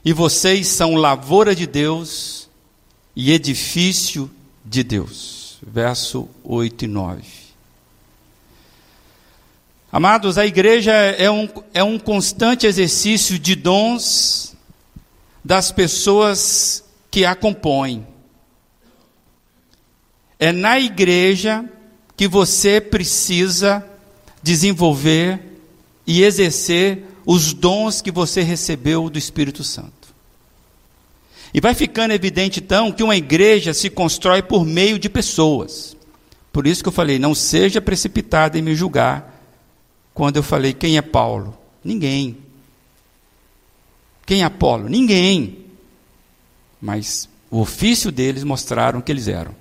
E 0.06 0.14
vocês 0.14 0.70
são 0.70 0.96
lavoura 0.96 1.54
de 1.54 1.68
Deus 1.68 2.45
e 3.16 3.32
edifício 3.32 4.30
de 4.64 4.84
Deus. 4.84 5.58
Verso 5.66 6.28
8 6.44 6.86
e 6.86 6.88
9. 6.88 7.24
Amados, 9.92 10.38
a 10.38 10.46
igreja 10.46 10.92
é 10.92 11.32
um, 11.32 11.48
é 11.74 11.84
um 11.84 11.98
constante 11.98 12.68
exercício 12.68 13.40
de 13.40 13.56
dons 13.56 14.54
das 15.44 15.72
pessoas 15.72 16.84
que 17.10 17.24
a 17.24 17.34
compõem. 17.34 18.06
É 20.38 20.52
na 20.52 20.78
igreja 20.80 21.64
que 22.18 22.28
você 22.28 22.82
precisa 22.82 23.86
desenvolver 24.44 25.42
e 26.06 26.24
exercer 26.24 27.06
os 27.26 27.54
dons 27.54 28.02
que 28.02 28.12
você 28.12 28.42
recebeu 28.42 29.10
do 29.10 29.18
Espírito 29.18 29.64
Santo. 29.64 29.95
E 31.56 31.62
vai 31.62 31.74
ficando 31.74 32.12
evidente 32.12 32.60
então 32.60 32.92
que 32.92 33.02
uma 33.02 33.16
igreja 33.16 33.74
se 33.74 33.90
constrói 33.90 34.44
por 34.44 34.66
meio 34.66 35.00
de 35.00 35.08
pessoas. 35.08 35.96
Por 36.52 36.68
isso 36.68 36.84
que 36.84 36.90
eu 36.90 36.94
falei, 36.94 37.18
não 37.18 37.34
seja 37.34 37.80
precipitado 37.80 38.58
em 38.58 38.62
me 38.62 38.76
julgar 38.76 39.42
quando 40.14 40.36
eu 40.36 40.44
falei 40.44 40.74
quem 40.74 40.98
é 40.98 41.02
Paulo. 41.02 41.58
Ninguém. 41.82 42.40
Quem 44.26 44.42
é 44.42 44.44
Apolo? 44.44 44.90
Ninguém. 44.90 45.66
Mas 46.82 47.30
o 47.50 47.62
ofício 47.62 48.12
deles 48.12 48.44
mostraram 48.44 49.00
que 49.00 49.10
eles 49.10 49.30
eram. 49.30 49.56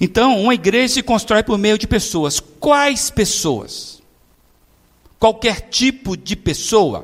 Então, 0.00 0.40
uma 0.40 0.54
igreja 0.54 0.94
se 0.94 1.02
constrói 1.02 1.42
por 1.42 1.58
meio 1.58 1.76
de 1.76 1.88
pessoas. 1.88 2.38
Quais 2.38 3.10
pessoas? 3.10 4.00
Qualquer 5.18 5.62
tipo 5.62 6.16
de 6.16 6.36
pessoa? 6.36 7.00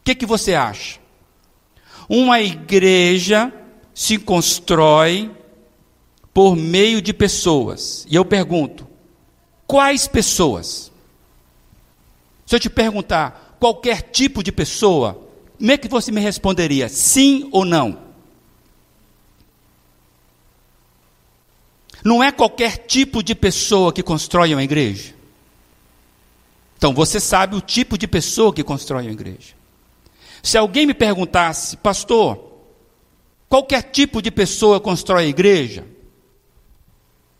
O 0.00 0.02
que, 0.02 0.16
que 0.16 0.26
você 0.26 0.54
acha? 0.54 1.03
Uma 2.08 2.40
igreja 2.40 3.52
se 3.94 4.18
constrói 4.18 5.30
por 6.32 6.56
meio 6.56 7.00
de 7.00 7.12
pessoas. 7.12 8.06
E 8.10 8.16
eu 8.16 8.24
pergunto: 8.24 8.86
quais 9.66 10.08
pessoas? 10.08 10.92
Se 12.44 12.54
eu 12.54 12.60
te 12.60 12.68
perguntar 12.68 13.56
qualquer 13.58 14.02
tipo 14.02 14.42
de 14.42 14.52
pessoa, 14.52 15.20
como 15.56 15.70
é 15.70 15.78
que 15.78 15.88
você 15.88 16.10
me 16.10 16.20
responderia? 16.20 16.88
Sim 16.88 17.48
ou 17.52 17.64
não? 17.64 18.04
Não 22.04 22.22
é 22.22 22.30
qualquer 22.30 22.76
tipo 22.86 23.22
de 23.22 23.34
pessoa 23.34 23.90
que 23.90 24.02
constrói 24.02 24.52
uma 24.52 24.62
igreja. 24.62 25.14
Então 26.76 26.92
você 26.92 27.18
sabe 27.18 27.56
o 27.56 27.62
tipo 27.62 27.96
de 27.96 28.06
pessoa 28.06 28.52
que 28.52 28.62
constrói 28.62 29.04
uma 29.04 29.12
igreja. 29.12 29.54
Se 30.44 30.58
alguém 30.58 30.84
me 30.84 30.92
perguntasse, 30.92 31.74
pastor, 31.78 32.52
qualquer 33.48 33.80
tipo 33.80 34.20
de 34.20 34.30
pessoa 34.30 34.78
constrói 34.78 35.24
a 35.24 35.28
igreja? 35.28 35.86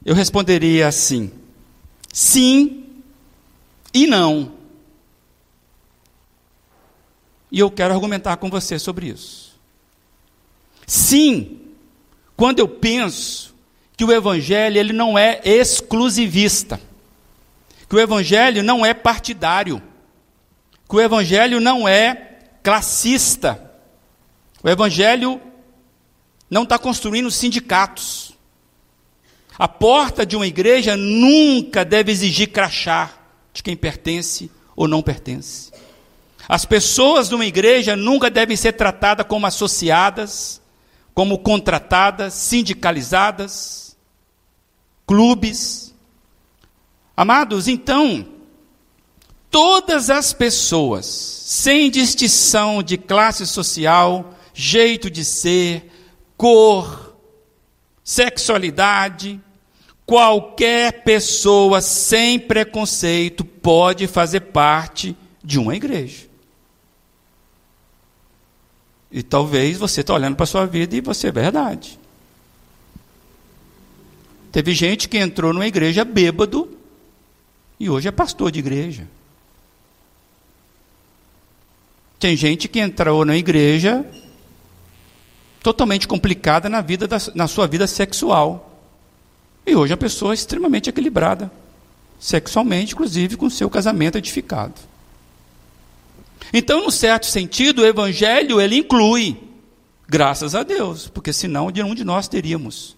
Eu 0.03 0.15
responderia 0.15 0.89
assim: 0.89 1.31
sim 2.11 2.87
e 3.93 4.07
não. 4.07 4.53
E 7.53 7.59
eu 7.59 7.71
quero 7.71 7.93
argumentar 7.93 8.39
com 8.39 8.49
você 8.49 8.79
sobre 8.79 9.09
isso. 9.09 9.61
Sim, 10.87 11.61
quando 12.35 12.61
eu 12.61 12.67
penso 12.67 13.55
que 13.99 14.05
o 14.05 14.13
evangelho 14.13 14.79
ele 14.79 14.95
não 14.95 15.19
é 15.19 15.43
exclusivista, 15.45 16.81
que 17.87 17.95
o 17.95 18.01
evangelho 18.01 18.63
não 18.63 18.85
é 18.85 18.95
partidário, 18.95 19.83
que 20.89 20.97
o 20.97 21.01
evangelho 21.03 21.61
não 21.61 21.87
é 21.87 22.34
classista. 22.65 23.71
O 24.63 24.69
evangelho 24.69 25.41
não 26.51 26.65
está 26.65 26.77
construindo 26.79 27.31
sindicatos. 27.31 28.33
A 29.57 29.69
porta 29.69 30.27
de 30.27 30.35
uma 30.35 30.47
igreja 30.49 30.97
nunca 30.97 31.85
deve 31.85 32.11
exigir 32.11 32.51
crachá 32.51 33.13
de 33.53 33.63
quem 33.63 33.77
pertence 33.77 34.51
ou 34.75 34.89
não 34.89 35.01
pertence. 35.01 35.71
As 36.49 36.65
pessoas 36.65 37.29
de 37.29 37.37
uma 37.37 37.47
igreja 37.47 37.95
nunca 37.95 38.29
devem 38.29 38.57
ser 38.57 38.73
tratadas 38.73 39.27
como 39.29 39.47
associadas, 39.47 40.61
como 41.15 41.39
contratadas, 41.39 42.35
sindicalizadas 42.35 43.85
clubes. 45.07 45.95
Amados, 47.17 47.69
então, 47.69 48.27
todas 49.55 50.11
as 50.11 50.33
pessoas, 50.33 51.07
sem 51.07 51.89
distinção 51.89 52.83
de 52.83 52.99
classe 52.99 53.47
social, 53.47 54.35
jeito 54.53 55.09
de 55.09 55.25
ser, 55.25 55.93
cor, 56.37 57.15
sexualidade, 58.03 59.41
qualquer 60.05 61.05
pessoa 61.05 61.81
sem 61.81 62.37
preconceito 62.37 63.45
pode 63.45 64.09
fazer 64.09 64.41
parte 64.41 65.17
de 65.41 65.61
uma 65.61 65.77
igreja. 65.77 66.27
E 69.09 69.23
talvez 69.23 69.79
você 69.79 70.01
está 70.01 70.15
olhando 70.15 70.35
para 70.35 70.43
a 70.43 70.49
sua 70.49 70.67
vida 70.67 70.97
e 70.97 71.01
você 71.01 71.29
é 71.29 71.33
verdade. 71.33 71.97
Teve 74.51 74.75
gente 74.75 75.09
que 75.09 75.17
entrou 75.17 75.53
numa 75.53 75.69
igreja 75.69 76.05
bêbado 76.05 76.77
e 77.79 77.89
hoje 77.89 78.09
é 78.09 78.11
pastor 78.11 78.51
de 78.51 78.59
igreja. 78.59 79.07
Tem 82.25 82.35
gente 82.35 82.69
que 82.69 82.81
entrou 82.81 83.23
na 83.23 83.37
igreja 83.37 84.03
totalmente 85.63 86.09
complicada 86.09 86.71
na, 86.71 86.81
vida 86.81 87.07
da, 87.07 87.19
na 87.35 87.47
sua 87.47 87.67
vida 87.67 87.87
sexual. 87.87 88.81
E 89.67 89.77
hoje 89.77 89.93
a 89.93 89.97
pessoa 89.99 90.33
é 90.33 90.35
extremamente 90.35 90.89
equilibrada, 90.89 91.53
sexualmente, 92.19 92.95
inclusive 92.95 93.37
com 93.37 93.51
seu 93.51 93.69
casamento 93.69 94.17
edificado. 94.17 94.73
Então, 96.51 96.83
no 96.83 96.91
certo 96.91 97.27
sentido, 97.27 97.83
o 97.83 97.87
evangelho 97.87 98.59
ele 98.59 98.77
inclui, 98.77 99.37
graças 100.09 100.55
a 100.55 100.63
Deus, 100.63 101.09
porque 101.09 101.31
senão 101.31 101.69
nenhum 101.69 101.95
de 101.95 102.05
nós 102.05 102.27
teríamos. 102.27 102.97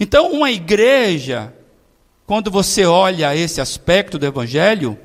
Então, 0.00 0.32
uma 0.32 0.50
igreja, 0.50 1.52
quando 2.26 2.50
você 2.50 2.86
olha 2.86 3.36
esse 3.36 3.60
aspecto 3.60 4.18
do 4.18 4.24
Evangelho, 4.24 4.98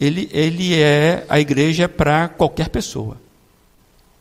ele, 0.00 0.28
ele 0.32 0.74
é 0.74 1.24
a 1.28 1.38
igreja 1.38 1.88
para 1.88 2.28
qualquer 2.28 2.68
pessoa. 2.68 3.20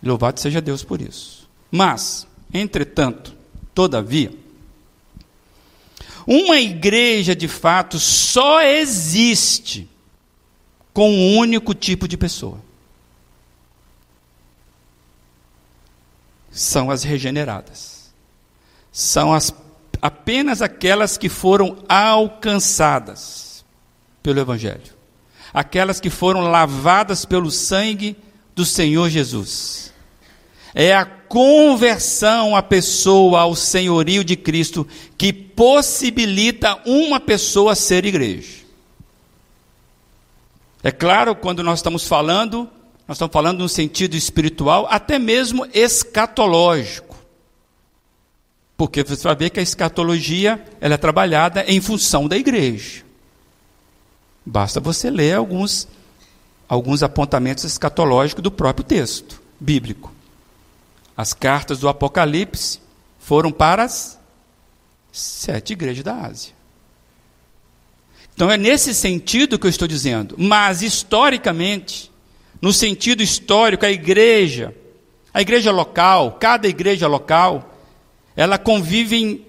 Louvado 0.04 0.39
seja 0.39 0.62
Deus 0.62 0.84
por 0.84 1.02
isso. 1.02 1.48
Mas, 1.72 2.28
entretanto, 2.54 3.36
todavia, 3.74 4.32
uma 6.28 6.60
igreja 6.60 7.36
de 7.36 7.48
fato 7.48 7.98
só 8.00 8.62
existe 8.62 9.89
com 10.94 11.10
um 11.10 11.38
único 11.38 11.74
tipo 11.74 12.08
de 12.08 12.18
pessoa. 12.18 12.60
São 16.52 16.92
as 16.92 17.04
regeneradas 17.04 18.00
são 18.92 19.34
as, 19.34 19.54
apenas 20.02 20.62
aquelas 20.62 21.18
que 21.18 21.30
foram 21.30 21.78
alcançadas 21.88 23.63
pelo 24.22 24.39
Evangelho, 24.39 24.94
aquelas 25.54 26.00
que 26.00 26.10
foram 26.10 26.42
lavadas 26.42 27.26
pelo 27.26 27.52
sangue 27.52 28.16
do 28.56 28.66
Senhor 28.66 29.10
Jesus. 29.10 29.94
É 30.74 30.94
a 30.94 31.06
conversão 31.06 32.56
à 32.56 32.62
pessoa 32.62 33.42
ao 33.42 33.56
senhorio 33.56 34.24
de 34.24 34.36
Cristo 34.36 34.88
que 35.18 35.32
possibilita 35.32 36.80
uma 36.86 37.20
pessoa 37.20 37.76
ser 37.76 38.06
igreja. 38.06 38.60
É 40.84 40.91
claro, 40.91 41.36
quando 41.36 41.64
nós 41.64 41.80
estamos 41.80 42.08
falando, 42.08 42.70
nós 43.08 43.18
estamos 43.18 43.34
falando 43.34 43.60
no 43.60 43.70
sentido 43.70 44.16
espiritual, 44.16 44.88
até 44.89 45.20
mesmo 45.20 45.68
escatológico. 45.74 47.18
Porque 48.78 49.04
você 49.04 49.24
vai 49.24 49.36
ver 49.36 49.50
que 49.50 49.60
a 49.60 49.64
escatologia 49.64 50.64
ela 50.80 50.93
é 50.93 50.97
trabalhada 50.97 51.66
em 51.68 51.82
função 51.82 52.28
da 52.28 52.38
igreja. 52.38 53.04
Basta 54.46 54.80
você 54.80 55.10
ler 55.10 55.36
alguns, 55.36 55.88
alguns 56.68 57.04
apontamentos 57.04 57.64
escatológicos 57.64 58.44
do 58.44 58.52
próprio 58.52 58.84
texto 58.84 59.42
bíblico. 59.60 60.14
As 61.16 61.34
cartas 61.34 61.80
do 61.80 61.90
Apocalipse 61.90 62.80
foram 63.20 63.52
para 63.52 63.84
as 63.84 64.18
sete 65.12 65.74
igrejas 65.74 66.04
da 66.04 66.16
Ásia. 66.16 66.54
Então 68.34 68.50
é 68.50 68.58
nesse 68.58 68.94
sentido 68.96 69.60
que 69.60 69.66
eu 69.66 69.70
estou 69.70 69.88
dizendo. 69.88 70.36
Mas 70.38 70.82
historicamente, 70.82 72.10
no 72.62 72.72
sentido 72.72 73.22
histórico, 73.22 73.86
a 73.86 73.92
igreja, 73.92 74.74
a 75.34 75.42
igreja 75.42 75.72
local, 75.72 76.38
cada 76.40 76.68
igreja 76.68 77.06
local, 77.06 77.76
ela 78.36 78.58
convivem 78.58 79.46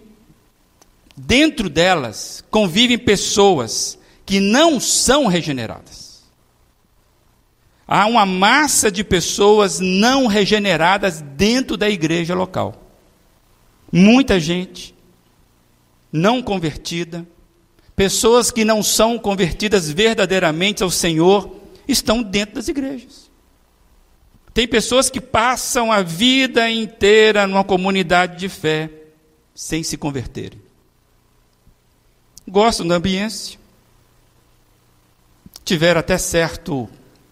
dentro 1.17 1.69
delas 1.69 2.43
convivem 2.51 2.99
pessoas 2.99 3.99
que 4.31 4.39
não 4.39 4.79
são 4.79 5.27
regeneradas. 5.27 6.23
Há 7.85 8.07
uma 8.07 8.25
massa 8.25 8.89
de 8.89 9.03
pessoas 9.03 9.81
não 9.81 10.29
regeneradas 10.29 11.21
dentro 11.21 11.77
da 11.77 11.91
igreja 11.91 12.33
local. 12.33 12.81
Muita 13.91 14.39
gente 14.39 14.95
não 16.13 16.41
convertida, 16.41 17.27
pessoas 17.97 18.53
que 18.53 18.65
não 18.65 18.85
são 18.85 19.19
convertidas 19.19 19.91
verdadeiramente 19.91 20.85
ao 20.85 20.93
Senhor, 20.93 21.57
estão 21.89 22.23
dentro 22.23 22.55
das 22.55 22.69
igrejas. 22.69 23.29
Tem 24.55 24.69
pessoas 24.69 25.11
que 25.11 25.21
passam 25.21 25.91
a 25.91 26.03
vida 26.03 26.71
inteira 26.71 27.49
numa 27.49 27.65
comunidade 27.65 28.39
de 28.39 28.49
fé 28.49 28.91
sem 29.57 29.83
se 29.83 29.97
converterem. 29.97 30.63
Gostam 32.47 32.87
da 32.87 32.95
ambiência, 32.95 33.60
tiveram 35.65 36.01
até 36.01 36.19
certo 36.19 36.89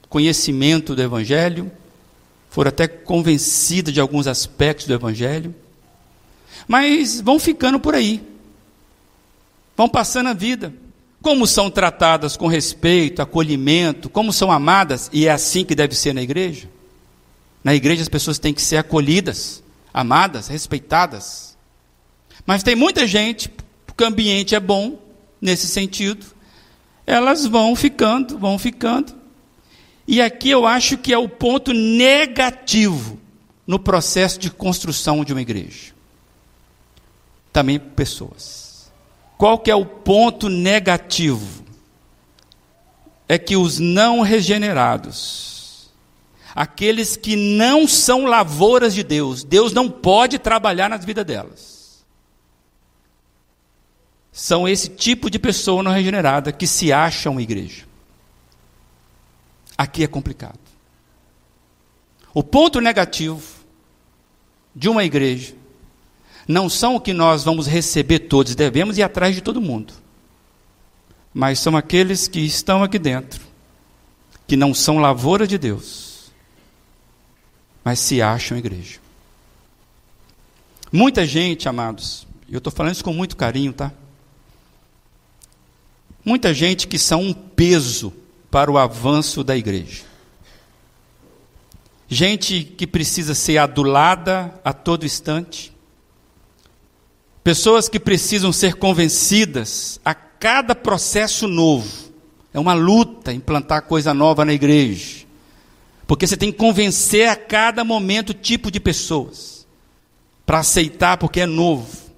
conhecimento 0.09 0.95
do 0.95 1.03
Evangelho, 1.03 1.71
foram 2.51 2.71
até 2.71 2.89
convencidas 2.89 3.93
de 3.93 4.01
alguns 4.01 4.27
aspectos 4.27 4.87
do 4.87 4.95
Evangelho, 4.95 5.55
mas 6.67 7.21
vão 7.21 7.39
ficando 7.39 7.79
por 7.79 7.95
aí, 7.95 8.23
vão 9.77 9.89
passando 9.89 10.29
a 10.29 10.35
vida. 10.35 10.73
Como 11.21 11.49
são 11.49 11.69
tratadas 11.69 12.37
com 12.37 12.47
respeito, 12.47 13.21
acolhimento, 13.21 14.09
como 14.09 14.33
são 14.33 14.53
amadas, 14.53 15.11
e 15.13 15.27
é 15.27 15.31
assim 15.31 15.65
que 15.65 15.75
deve 15.75 15.95
ser 15.95 16.15
na 16.15 16.23
igreja. 16.23 16.69
Na 17.63 17.75
igreja 17.75 18.03
as 18.03 18.09
pessoas 18.09 18.39
têm 18.39 18.55
que 18.55 18.63
ser 18.63 18.77
acolhidas, 18.77 19.63
amadas, 19.93 20.47
respeitadas. 20.47 21.57
Mas 22.47 22.63
tem 22.63 22.77
muita 22.77 23.07
gente, 23.07 23.51
porque 23.85 24.05
o 24.05 24.07
ambiente 24.07 24.55
é 24.55 24.61
bom 24.61 24.99
nesse 25.41 25.67
sentido, 25.67 26.25
elas 27.09 27.47
vão 27.47 27.75
ficando, 27.75 28.39
vão 28.39 28.59
ficando. 28.59 29.15
E 30.07 30.21
aqui 30.21 30.51
eu 30.51 30.67
acho 30.67 30.99
que 30.99 31.13
é 31.13 31.19
o 31.19 31.29
ponto 31.29 31.73
negativo 31.73 33.19
no 33.67 33.79
processo 33.79 34.39
de 34.39 34.51
construção 34.51 35.25
de 35.25 35.33
uma 35.33 35.43
igreja. 35.43 35.93
Também 37.53 37.79
pessoas. 37.79 38.93
Qual 39.37 39.59
que 39.59 39.71
é 39.71 39.75
o 39.75 39.87
ponto 39.87 40.49
negativo? 40.49 41.65
É 43.27 43.39
que 43.39 43.57
os 43.57 43.79
não 43.79 44.21
regenerados 44.21 45.59
aqueles 46.59 47.17
que 47.17 47.37
não 47.37 47.87
são 47.87 48.25
lavouras 48.25 48.93
de 48.93 49.05
Deus. 49.05 49.45
Deus 49.45 49.73
não 49.73 49.89
pode 49.89 50.41
trabalhar 50.41 50.91
nas 50.91 51.05
vidas 51.05 51.25
delas. 51.25 51.78
São 54.33 54.69
esse 54.69 54.89
tipo 54.89 55.31
de 55.31 55.39
pessoa 55.39 55.83
não 55.83 55.93
regenerada 55.93 56.53
que 56.53 56.67
se 56.67 56.93
acham 56.93 57.41
igreja. 57.41 57.87
Aqui 59.77 60.05
é 60.05 60.07
complicado. 60.07 60.59
O 62.35 62.43
ponto 62.43 62.81
negativo 62.81 63.43
de 64.75 64.89
uma 64.89 65.05
igreja 65.05 65.55
não 66.47 66.69
são 66.69 66.97
o 66.97 67.01
que 67.01 67.13
nós 67.13 67.45
vamos 67.45 67.67
receber 67.67 68.21
todos, 68.21 68.55
devemos 68.55 68.97
ir 68.99 69.03
atrás 69.03 69.35
de 69.35 69.41
todo 69.41 69.61
mundo. 69.61 69.93
Mas 71.35 71.59
são 71.59 71.77
aqueles 71.77 72.29
que 72.29 72.41
estão 72.41 72.83
aqui 72.83 72.99
dentro, 72.99 73.41
que 74.47 74.57
não 74.57 74.73
são 74.73 74.99
lavoura 74.99 75.47
de 75.47 75.59
Deus 75.59 76.09
mas 77.89 78.01
se 78.01 78.21
acham 78.21 78.59
igreja. 78.59 79.01
Muita 80.93 81.25
gente, 81.25 81.71
amados, 81.71 82.27
eu 82.47 82.59
estou 82.59 82.71
falando 82.71 82.93
isso 82.93 83.03
com 83.03 83.15
muito 83.15 83.35
carinho, 83.35 83.73
tá? 83.73 83.91
Muita 86.25 86.53
gente 86.53 86.87
que 86.87 86.99
são 86.99 87.23
um 87.23 87.33
peso 87.33 88.13
para 88.51 88.71
o 88.71 88.79
avanço 88.79 89.43
da 89.45 89.57
igreja. 89.57 90.03
Gente 92.09 92.65
que 92.65 92.87
precisa 92.87 93.35
ser 93.35 93.59
adulada 93.59 94.55
a 94.65 94.73
todo 94.73 95.05
instante. 95.05 95.73
Pessoas 97.45 97.89
que 97.89 98.01
precisam 98.01 98.53
ser 98.53 98.75
convencidas 98.75 100.01
a 100.05 100.15
cada 100.15 100.75
processo 100.75 101.47
novo. 101.47 102.09
É 102.53 102.59
uma 102.59 102.75
luta 102.75 103.33
implantar 103.33 103.83
coisa 103.83 104.15
nova 104.15 104.45
na 104.45 104.53
igreja. 104.53 105.27
Porque 106.07 106.27
você 106.27 106.37
tem 106.37 106.51
que 106.51 106.59
convencer 106.59 107.29
a 107.29 107.37
cada 107.37 107.85
momento 107.85 108.33
tipo 108.33 108.71
de 108.71 108.81
pessoas 108.81 109.67
para 110.47 110.61
aceitar 110.61 111.19
porque 111.19 111.41
é 111.41 111.47
novo. 111.47 112.09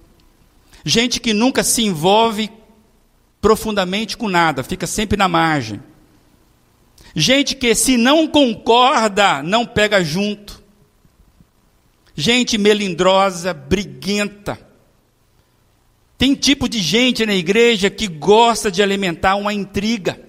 Gente 0.84 1.20
que 1.20 1.32
nunca 1.32 1.64
se 1.64 1.82
envolve 1.82 2.48
profundamente 3.40 4.16
com 4.16 4.28
nada, 4.28 4.62
fica 4.62 4.86
sempre 4.86 5.16
na 5.16 5.28
margem. 5.28 5.82
Gente 7.14 7.56
que 7.56 7.74
se 7.74 7.96
não 7.96 8.28
concorda, 8.28 9.42
não 9.42 9.66
pega 9.66 10.02
junto. 10.04 10.62
Gente 12.14 12.58
melindrosa, 12.58 13.52
briguenta. 13.52 14.58
Tem 16.16 16.34
tipo 16.34 16.68
de 16.68 16.78
gente 16.78 17.24
na 17.24 17.34
igreja 17.34 17.88
que 17.88 18.06
gosta 18.06 18.70
de 18.70 18.82
alimentar 18.82 19.36
uma 19.36 19.52
intriga. 19.52 20.20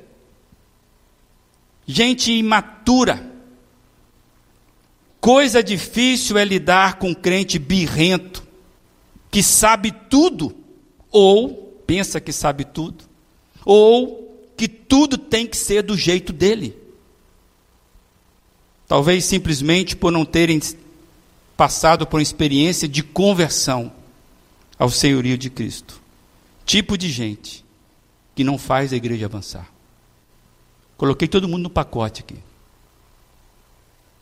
Gente 1.86 2.32
imatura 2.32 3.32
Coisa 5.22 5.62
difícil 5.62 6.36
é 6.36 6.44
lidar 6.44 6.96
com 6.98 7.10
um 7.10 7.14
crente 7.14 7.60
birrento, 7.60 8.44
que 9.30 9.44
sabe 9.44 9.92
tudo, 9.92 10.58
ou 11.12 11.71
pensa 11.92 12.22
que 12.22 12.32
sabe 12.32 12.64
tudo, 12.64 13.04
ou 13.66 14.50
que 14.56 14.66
tudo 14.66 15.18
tem 15.18 15.46
que 15.46 15.58
ser 15.58 15.84
do 15.84 15.98
jeito 15.98 16.32
dele. 16.32 16.74
Talvez 18.88 19.26
simplesmente 19.26 19.94
por 19.94 20.10
não 20.10 20.24
terem 20.24 20.58
passado 21.58 22.08
por 22.08 22.16
uma 22.16 22.24
experiência 22.24 22.88
de 22.88 23.04
conversão 23.04 23.92
ao 24.80 24.90
senhorio 24.90 25.38
de 25.38 25.50
Cristo. 25.50 26.02
Tipo 26.66 26.98
de 26.98 27.10
gente 27.10 27.66
que 28.34 28.46
não 28.46 28.58
faz 28.58 28.94
a 28.94 28.96
igreja 28.96 29.26
avançar. 29.26 29.70
Coloquei 30.96 31.28
todo 31.28 31.50
mundo 31.50 31.64
no 31.64 31.70
pacote 31.70 32.22
aqui. 32.22 32.38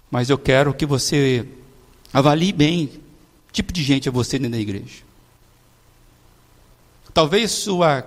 Mas 0.09 0.31
eu 0.31 0.39
quero 0.39 0.73
que 0.73 0.87
você 0.87 1.47
avalie 2.11 2.51
bem 2.51 2.87
que 2.87 2.99
tipo 3.53 3.71
de 3.71 3.83
gente 3.83 4.09
é 4.09 4.11
você 4.11 4.39
dentro 4.39 4.53
da 4.53 4.59
igreja. 4.59 5.08
Talvez 7.13 7.51
sua 7.51 8.05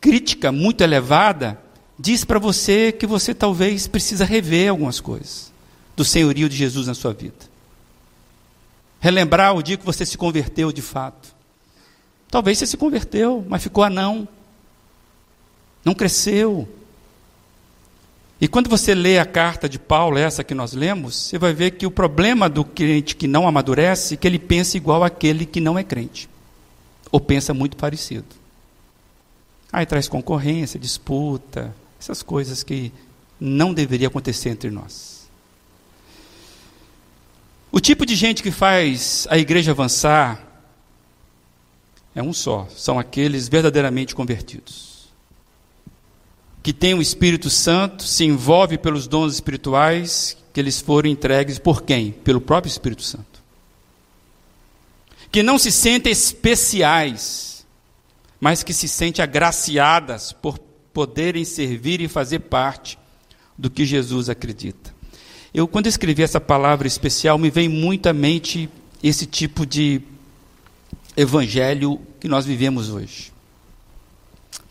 crítica 0.00 0.52
muito 0.52 0.82
elevada 0.82 1.60
diz 1.98 2.24
para 2.24 2.38
você 2.38 2.92
que 2.92 3.06
você 3.06 3.34
talvez 3.34 3.86
precisa 3.86 4.24
rever 4.24 4.70
algumas 4.70 5.00
coisas 5.00 5.52
do 5.96 6.04
senhorio 6.04 6.48
de 6.48 6.56
Jesus 6.56 6.86
na 6.86 6.94
sua 6.94 7.12
vida. 7.12 7.56
Relembrar 9.00 9.54
o 9.54 9.62
dia 9.62 9.76
que 9.76 9.84
você 9.84 10.04
se 10.04 10.18
converteu 10.18 10.72
de 10.72 10.82
fato. 10.82 11.34
Talvez 12.30 12.58
você 12.58 12.66
se 12.66 12.76
converteu, 12.76 13.44
mas 13.48 13.62
ficou 13.62 13.84
anão. 13.84 14.28
Não 15.84 15.94
cresceu, 15.94 16.68
e 18.40 18.46
quando 18.46 18.68
você 18.68 18.94
lê 18.94 19.18
a 19.18 19.24
carta 19.24 19.68
de 19.68 19.78
Paulo, 19.78 20.18
essa 20.18 20.44
que 20.44 20.54
nós 20.54 20.74
lemos, 20.74 21.14
você 21.16 21.38
vai 21.38 21.54
ver 21.54 21.72
que 21.72 21.86
o 21.86 21.90
problema 21.90 22.48
do 22.48 22.64
crente 22.64 23.16
que 23.16 23.26
não 23.26 23.48
amadurece 23.48 24.14
é 24.14 24.16
que 24.16 24.26
ele 24.26 24.38
pensa 24.38 24.76
igual 24.76 25.02
aquele 25.02 25.46
que 25.46 25.60
não 25.60 25.78
é 25.78 25.82
crente, 25.82 26.28
ou 27.10 27.20
pensa 27.20 27.54
muito 27.54 27.76
parecido. 27.76 28.26
Aí 29.72 29.84
traz 29.84 30.08
concorrência, 30.08 30.78
disputa, 30.78 31.74
essas 32.00 32.22
coisas 32.22 32.62
que 32.62 32.92
não 33.38 33.74
deveria 33.74 34.08
acontecer 34.08 34.50
entre 34.50 34.70
nós. 34.70 35.28
O 37.70 37.80
tipo 37.80 38.06
de 38.06 38.14
gente 38.14 38.42
que 38.42 38.50
faz 38.50 39.26
a 39.30 39.36
igreja 39.36 39.72
avançar 39.72 40.42
é 42.14 42.22
um 42.22 42.32
só, 42.32 42.66
são 42.74 42.98
aqueles 42.98 43.48
verdadeiramente 43.48 44.14
convertidos 44.14 44.86
que 46.66 46.72
tem 46.72 46.94
o 46.94 47.00
Espírito 47.00 47.48
Santo, 47.48 48.02
se 48.02 48.24
envolve 48.24 48.76
pelos 48.76 49.06
dons 49.06 49.34
espirituais 49.34 50.36
que 50.52 50.58
eles 50.58 50.80
foram 50.80 51.08
entregues 51.08 51.60
por 51.60 51.82
quem? 51.82 52.10
Pelo 52.10 52.40
próprio 52.40 52.68
Espírito 52.68 53.04
Santo. 53.04 53.35
Que 55.36 55.42
não 55.42 55.58
se 55.58 55.70
sentem 55.70 56.10
especiais, 56.10 57.66
mas 58.40 58.62
que 58.62 58.72
se 58.72 58.88
sentem 58.88 59.22
agraciadas 59.22 60.32
por 60.32 60.58
poderem 60.94 61.44
servir 61.44 62.00
e 62.00 62.08
fazer 62.08 62.38
parte 62.38 62.98
do 63.58 63.68
que 63.68 63.84
Jesus 63.84 64.30
acredita. 64.30 64.94
Eu, 65.52 65.68
quando 65.68 65.88
escrevi 65.88 66.22
essa 66.22 66.40
palavra 66.40 66.86
especial, 66.86 67.36
me 67.36 67.50
vem 67.50 67.68
muito 67.68 68.06
à 68.06 68.14
mente 68.14 68.66
esse 69.02 69.26
tipo 69.26 69.66
de 69.66 70.00
evangelho 71.14 72.00
que 72.18 72.28
nós 72.28 72.46
vivemos 72.46 72.88
hoje. 72.88 73.30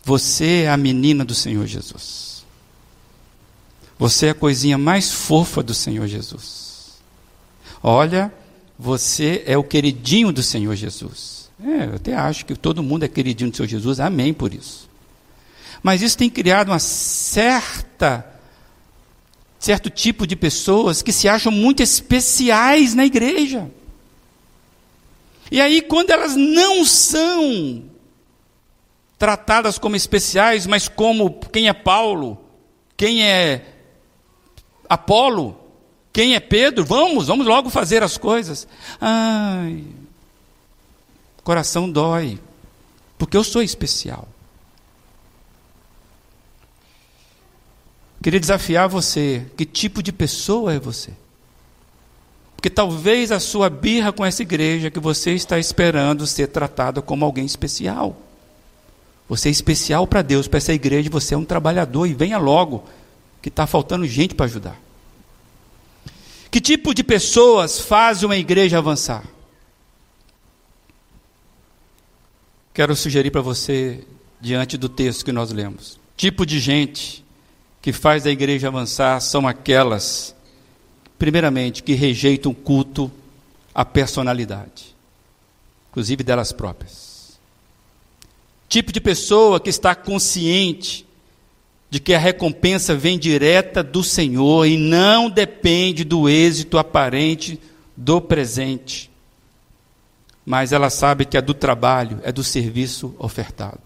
Você 0.02 0.62
é 0.64 0.68
a 0.68 0.76
menina 0.76 1.24
do 1.24 1.32
Senhor 1.32 1.64
Jesus. 1.64 2.44
Você 3.96 4.26
é 4.26 4.30
a 4.30 4.34
coisinha 4.34 4.76
mais 4.76 5.12
fofa 5.12 5.62
do 5.62 5.72
Senhor 5.72 6.08
Jesus. 6.08 6.98
Olha, 7.80 8.34
você 8.78 9.42
é 9.46 9.56
o 9.56 9.64
queridinho 9.64 10.32
do 10.32 10.42
Senhor 10.42 10.74
Jesus. 10.74 11.50
É, 11.62 11.86
eu 11.86 11.94
até 11.94 12.14
acho 12.14 12.44
que 12.44 12.54
todo 12.54 12.82
mundo 12.82 13.04
é 13.04 13.08
queridinho 13.08 13.50
do 13.50 13.56
Senhor 13.56 13.68
Jesus. 13.68 14.00
Amém 14.00 14.34
por 14.34 14.52
isso. 14.52 14.88
Mas 15.82 16.02
isso 16.02 16.18
tem 16.18 16.28
criado 16.28 16.68
uma 16.68 16.78
certa 16.78 18.32
certo 19.58 19.90
tipo 19.90 20.26
de 20.26 20.36
pessoas 20.36 21.02
que 21.02 21.12
se 21.12 21.28
acham 21.28 21.50
muito 21.50 21.82
especiais 21.82 22.94
na 22.94 23.04
igreja. 23.04 23.68
E 25.50 25.60
aí, 25.60 25.80
quando 25.80 26.10
elas 26.10 26.36
não 26.36 26.84
são 26.84 27.84
tratadas 29.18 29.78
como 29.78 29.96
especiais, 29.96 30.66
mas 30.66 30.88
como 30.88 31.40
quem 31.52 31.68
é 31.68 31.72
Paulo, 31.72 32.38
quem 32.96 33.24
é 33.24 33.64
Apolo, 34.88 35.58
quem 36.16 36.34
é 36.34 36.40
Pedro, 36.40 36.82
vamos, 36.82 37.26
vamos 37.26 37.46
logo 37.46 37.68
fazer 37.68 38.02
as 38.02 38.16
coisas. 38.16 38.66
Ai, 38.98 39.84
coração 41.44 41.90
dói, 41.90 42.38
porque 43.18 43.36
eu 43.36 43.44
sou 43.44 43.60
especial. 43.62 44.26
Queria 48.22 48.40
desafiar 48.40 48.88
você: 48.88 49.44
que 49.58 49.66
tipo 49.66 50.02
de 50.02 50.10
pessoa 50.10 50.72
é 50.72 50.78
você? 50.78 51.10
Porque 52.56 52.70
talvez 52.70 53.30
a 53.30 53.38
sua 53.38 53.68
birra 53.68 54.10
com 54.10 54.24
essa 54.24 54.40
igreja 54.40 54.90
que 54.90 54.98
você 54.98 55.34
está 55.34 55.58
esperando 55.58 56.26
ser 56.26 56.46
tratado 56.46 57.02
como 57.02 57.26
alguém 57.26 57.44
especial. 57.44 58.16
Você 59.28 59.50
é 59.50 59.52
especial 59.52 60.06
para 60.06 60.22
Deus, 60.22 60.48
para 60.48 60.56
essa 60.56 60.72
igreja, 60.72 61.10
você 61.10 61.34
é 61.34 61.36
um 61.36 61.44
trabalhador 61.44 62.06
e 62.06 62.14
venha 62.14 62.38
logo, 62.38 62.84
que 63.42 63.50
está 63.50 63.66
faltando 63.66 64.06
gente 64.06 64.34
para 64.34 64.46
ajudar. 64.46 64.85
Que 66.56 66.60
tipo 66.62 66.94
de 66.94 67.04
pessoas 67.04 67.78
faz 67.78 68.22
uma 68.22 68.34
igreja 68.34 68.78
avançar? 68.78 69.22
Quero 72.72 72.96
sugerir 72.96 73.30
para 73.30 73.42
você, 73.42 74.02
diante 74.40 74.78
do 74.78 74.88
texto 74.88 75.22
que 75.22 75.32
nós 75.32 75.52
lemos: 75.52 76.00
tipo 76.16 76.46
de 76.46 76.58
gente 76.58 77.22
que 77.82 77.92
faz 77.92 78.24
a 78.24 78.30
igreja 78.30 78.68
avançar 78.68 79.20
são 79.20 79.46
aquelas, 79.46 80.34
primeiramente, 81.18 81.82
que 81.82 81.92
rejeitam 81.92 82.52
o 82.52 82.54
culto 82.54 83.12
à 83.74 83.84
personalidade, 83.84 84.96
inclusive 85.90 86.24
delas 86.24 86.52
próprias. 86.52 87.38
Tipo 88.66 88.92
de 88.92 89.00
pessoa 89.02 89.60
que 89.60 89.68
está 89.68 89.94
consciente 89.94 91.06
de 91.88 92.00
que 92.00 92.14
a 92.14 92.18
recompensa 92.18 92.94
vem 92.94 93.18
direta 93.18 93.82
do 93.82 94.02
Senhor 94.02 94.66
e 94.66 94.76
não 94.76 95.30
depende 95.30 96.04
do 96.04 96.28
êxito 96.28 96.78
aparente 96.78 97.60
do 97.96 98.20
presente. 98.20 99.10
Mas 100.44 100.72
ela 100.72 100.90
sabe 100.90 101.24
que 101.24 101.36
é 101.36 101.42
do 101.42 101.54
trabalho, 101.54 102.20
é 102.22 102.30
do 102.30 102.44
serviço 102.44 103.14
ofertado. 103.18 103.80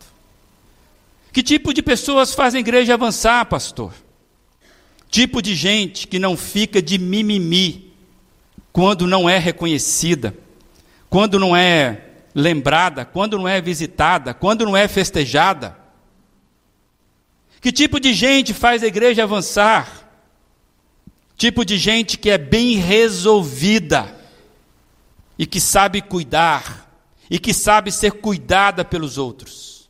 Que 1.33 1.43
tipo 1.43 1.73
de 1.73 1.83
pessoas 1.83 2.35
fazem 2.35 2.59
a 2.59 2.61
igreja 2.61 2.95
avançar, 2.95 3.45
pastor? 3.47 3.95
Tipo 5.11 5.41
de 5.41 5.55
gente 5.55 6.07
que 6.07 6.19
não 6.19 6.37
fica 6.37 6.83
de 6.83 6.99
mimimi 6.99 7.93
quando 8.73 9.07
não 9.07 9.29
é 9.29 9.39
reconhecida, 9.39 10.37
quando 11.09 11.39
não 11.39 11.57
é 11.57 12.05
lembrada, 12.35 13.05
quando 13.05 13.39
não 13.39 13.49
é 13.49 13.61
visitada, 13.61 14.33
quando 14.33 14.65
não 14.65 14.77
é 14.77 14.87
festejada. 14.87 15.77
Que 17.61 17.71
tipo 17.71 18.01
de 18.01 18.15
gente 18.15 18.55
faz 18.55 18.83
a 18.83 18.87
igreja 18.87 19.23
avançar? 19.23 20.09
Tipo 21.37 21.65
de 21.65 21.77
gente 21.77 22.19
que 22.19 22.31
é 22.31 22.39
bem 22.39 22.77
resolvida 22.77 24.15
e 25.39 25.47
que 25.47 25.61
sabe 25.61 26.01
cuidar 26.01 26.91
e 27.31 27.39
que 27.39 27.53
sabe 27.53 27.93
ser 27.93 28.13
cuidada 28.13 28.85
pelos 28.85 29.19
outros. 29.19 29.89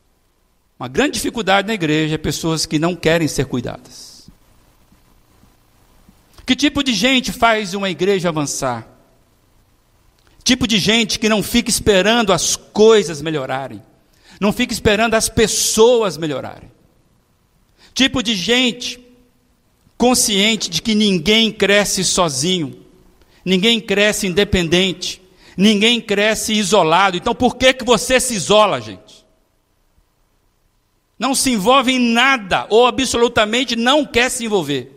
Uma 0.78 0.88
grande 0.88 1.12
dificuldade 1.12 1.68
na 1.68 1.74
igreja 1.74 2.14
é 2.14 2.18
pessoas 2.18 2.66
que 2.66 2.78
não 2.78 2.96
querem 2.96 3.28
ser 3.28 3.46
cuidadas. 3.46 4.30
Que 6.46 6.56
tipo 6.56 6.82
de 6.82 6.92
gente 6.92 7.30
faz 7.30 7.74
uma 7.74 7.90
igreja 7.90 8.28
avançar? 8.28 8.88
Tipo 10.42 10.66
de 10.66 10.78
gente 10.78 11.18
que 11.18 11.28
não 11.28 11.42
fica 11.42 11.70
esperando 11.70 12.32
as 12.32 12.56
coisas 12.56 13.22
melhorarem, 13.22 13.80
não 14.40 14.52
fica 14.52 14.72
esperando 14.72 15.14
as 15.14 15.28
pessoas 15.28 16.16
melhorarem. 16.16 16.70
Tipo 17.94 18.22
de 18.22 18.34
gente 18.34 19.00
consciente 19.96 20.70
de 20.70 20.80
que 20.80 20.94
ninguém 20.94 21.52
cresce 21.52 22.04
sozinho, 22.04 22.84
ninguém 23.44 23.80
cresce 23.80 24.26
independente, 24.26 25.20
ninguém 25.56 26.00
cresce 26.00 26.54
isolado. 26.54 27.16
Então 27.16 27.34
por 27.34 27.56
que, 27.56 27.72
que 27.74 27.84
você 27.84 28.18
se 28.18 28.34
isola, 28.34 28.80
gente? 28.80 29.20
não 31.20 31.34
se 31.34 31.50
envolve 31.50 31.92
em 31.92 31.98
nada, 31.98 32.66
ou 32.70 32.86
absolutamente 32.86 33.76
não 33.76 34.06
quer 34.06 34.30
se 34.30 34.46
envolver 34.46 34.90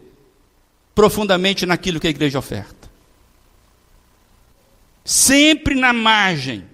profundamente 0.96 1.66
naquilo 1.66 2.00
que 2.00 2.08
a 2.08 2.12
igreja 2.12 2.40
oferta. 2.40 2.90
Sempre 5.04 5.76
na 5.76 5.92
margem, 5.92 6.66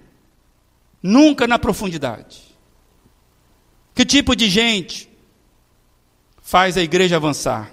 nunca 1.02 1.48
na 1.48 1.58
profundidade. 1.58 2.56
Que 3.92 4.04
tipo 4.04 4.36
de 4.36 4.48
gente 4.48 5.09
faz 6.50 6.76
a 6.76 6.82
igreja 6.82 7.14
avançar? 7.14 7.72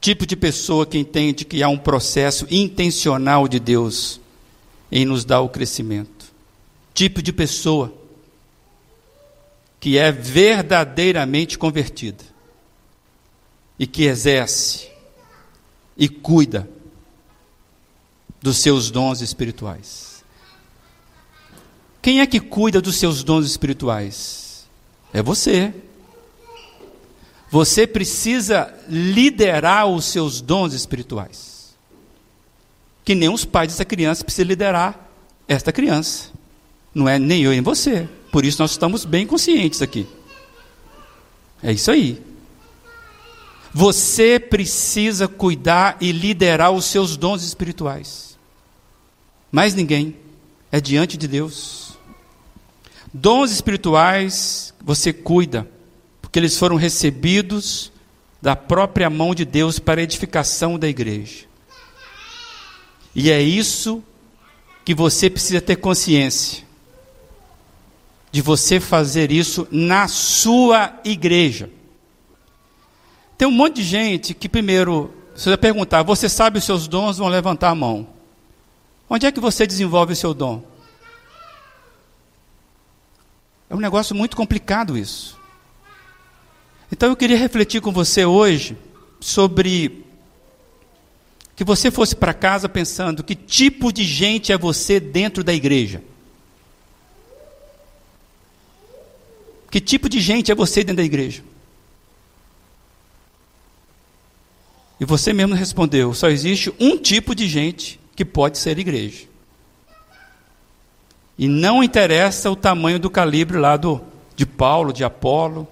Tipo 0.00 0.24
de 0.24 0.36
pessoa 0.36 0.86
que 0.86 0.96
entende 0.96 1.44
que 1.44 1.64
há 1.64 1.68
um 1.68 1.76
processo 1.76 2.46
intencional 2.48 3.48
de 3.48 3.58
Deus 3.58 4.20
em 4.90 5.04
nos 5.04 5.24
dar 5.24 5.40
o 5.40 5.48
crescimento. 5.48 6.26
Tipo 6.94 7.20
de 7.20 7.32
pessoa 7.32 7.92
que 9.80 9.98
é 9.98 10.12
verdadeiramente 10.12 11.58
convertida 11.58 12.22
e 13.76 13.84
que 13.84 14.04
exerce 14.04 14.88
e 15.96 16.08
cuida 16.08 16.70
dos 18.40 18.58
seus 18.58 18.92
dons 18.92 19.20
espirituais. 19.22 20.24
Quem 22.00 22.20
é 22.20 22.28
que 22.28 22.38
cuida 22.38 22.80
dos 22.80 22.94
seus 22.94 23.24
dons 23.24 23.44
espirituais? 23.44 24.68
É 25.12 25.20
você. 25.20 25.74
Você 27.50 27.86
precisa 27.86 28.74
liderar 28.88 29.86
os 29.86 30.04
seus 30.04 30.40
dons 30.40 30.74
espirituais. 30.74 31.76
Que 33.04 33.14
nem 33.14 33.28
os 33.28 33.44
pais 33.44 33.72
dessa 33.72 33.84
criança 33.84 34.24
precisam 34.24 34.48
liderar 34.48 35.08
esta 35.46 35.72
criança. 35.72 36.30
Não 36.94 37.08
é 37.08 37.18
nem 37.18 37.42
eu 37.42 37.50
nem 37.50 37.62
você. 37.62 38.08
Por 38.30 38.44
isso 38.44 38.60
nós 38.60 38.72
estamos 38.72 39.04
bem 39.04 39.26
conscientes 39.26 39.80
aqui. 39.80 40.06
É 41.62 41.72
isso 41.72 41.90
aí. 41.90 42.22
Você 43.72 44.38
precisa 44.38 45.26
cuidar 45.26 45.96
e 46.00 46.12
liderar 46.12 46.70
os 46.70 46.84
seus 46.84 47.16
dons 47.16 47.42
espirituais. 47.42 48.38
Mais 49.50 49.74
ninguém. 49.74 50.16
É 50.70 50.80
diante 50.80 51.16
de 51.16 51.26
Deus. 51.26 51.98
Dons 53.12 53.50
espirituais 53.50 54.74
você 54.82 55.12
cuida, 55.12 55.68
porque 56.28 56.38
eles 56.38 56.58
foram 56.58 56.76
recebidos 56.76 57.90
da 58.40 58.54
própria 58.54 59.08
mão 59.08 59.34
de 59.34 59.46
Deus 59.46 59.78
para 59.78 59.98
a 59.98 60.04
edificação 60.04 60.78
da 60.78 60.86
igreja. 60.86 61.46
E 63.14 63.30
é 63.30 63.40
isso 63.40 64.04
que 64.84 64.94
você 64.94 65.30
precisa 65.30 65.62
ter 65.62 65.76
consciência 65.76 66.64
de 68.30 68.42
você 68.42 68.78
fazer 68.78 69.32
isso 69.32 69.66
na 69.70 70.06
sua 70.06 71.00
igreja. 71.02 71.70
Tem 73.38 73.48
um 73.48 73.52
monte 73.52 73.76
de 73.76 73.84
gente 73.84 74.34
que, 74.34 74.50
primeiro, 74.50 75.10
você 75.34 75.48
vai 75.48 75.56
perguntar, 75.56 76.02
você 76.02 76.28
sabe 76.28 76.58
os 76.58 76.64
seus 76.64 76.86
dons, 76.86 77.16
vão 77.16 77.28
levantar 77.28 77.70
a 77.70 77.74
mão. 77.74 78.06
Onde 79.08 79.24
é 79.24 79.32
que 79.32 79.40
você 79.40 79.66
desenvolve 79.66 80.12
o 80.12 80.16
seu 80.16 80.34
dom? 80.34 80.62
É 83.70 83.74
um 83.74 83.80
negócio 83.80 84.14
muito 84.14 84.36
complicado 84.36 84.96
isso. 84.98 85.37
Então 86.90 87.10
eu 87.10 87.16
queria 87.16 87.36
refletir 87.36 87.80
com 87.80 87.92
você 87.92 88.24
hoje 88.24 88.76
sobre 89.20 90.04
que 91.54 91.64
você 91.64 91.90
fosse 91.90 92.14
para 92.14 92.32
casa 92.32 92.68
pensando 92.68 93.24
que 93.24 93.34
tipo 93.34 93.92
de 93.92 94.04
gente 94.04 94.52
é 94.52 94.58
você 94.58 95.00
dentro 95.00 95.42
da 95.42 95.52
igreja. 95.52 96.02
Que 99.70 99.80
tipo 99.80 100.08
de 100.08 100.20
gente 100.20 100.50
é 100.50 100.54
você 100.54 100.82
dentro 100.82 100.96
da 100.96 101.04
igreja? 101.04 101.42
E 105.00 105.04
você 105.04 105.32
mesmo 105.32 105.54
respondeu: 105.54 106.14
só 106.14 106.28
existe 106.28 106.72
um 106.80 106.96
tipo 106.96 107.34
de 107.34 107.46
gente 107.46 108.00
que 108.16 108.24
pode 108.24 108.58
ser 108.58 108.78
igreja. 108.78 109.26
E 111.38 111.46
não 111.46 111.84
interessa 111.84 112.50
o 112.50 112.56
tamanho 112.56 112.98
do 112.98 113.08
calibre 113.08 113.58
lá 113.58 113.76
do, 113.76 114.00
de 114.34 114.44
Paulo, 114.44 114.92
de 114.92 115.04
Apolo. 115.04 115.68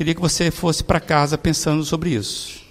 Queria 0.00 0.14
que 0.14 0.20
você 0.22 0.50
fosse 0.50 0.82
para 0.82 0.98
casa 0.98 1.36
pensando 1.36 1.84
sobre 1.84 2.14
isso. 2.14 2.62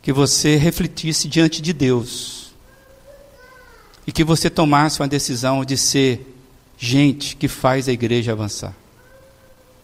Que 0.00 0.14
você 0.14 0.56
refletisse 0.56 1.28
diante 1.28 1.60
de 1.60 1.74
Deus. 1.74 2.52
E 4.06 4.12
que 4.12 4.24
você 4.24 4.48
tomasse 4.48 4.98
uma 4.98 5.06
decisão 5.06 5.62
de 5.62 5.76
ser 5.76 6.34
gente 6.78 7.36
que 7.36 7.48
faz 7.48 7.86
a 7.86 7.92
igreja 7.92 8.32
avançar. 8.32 8.74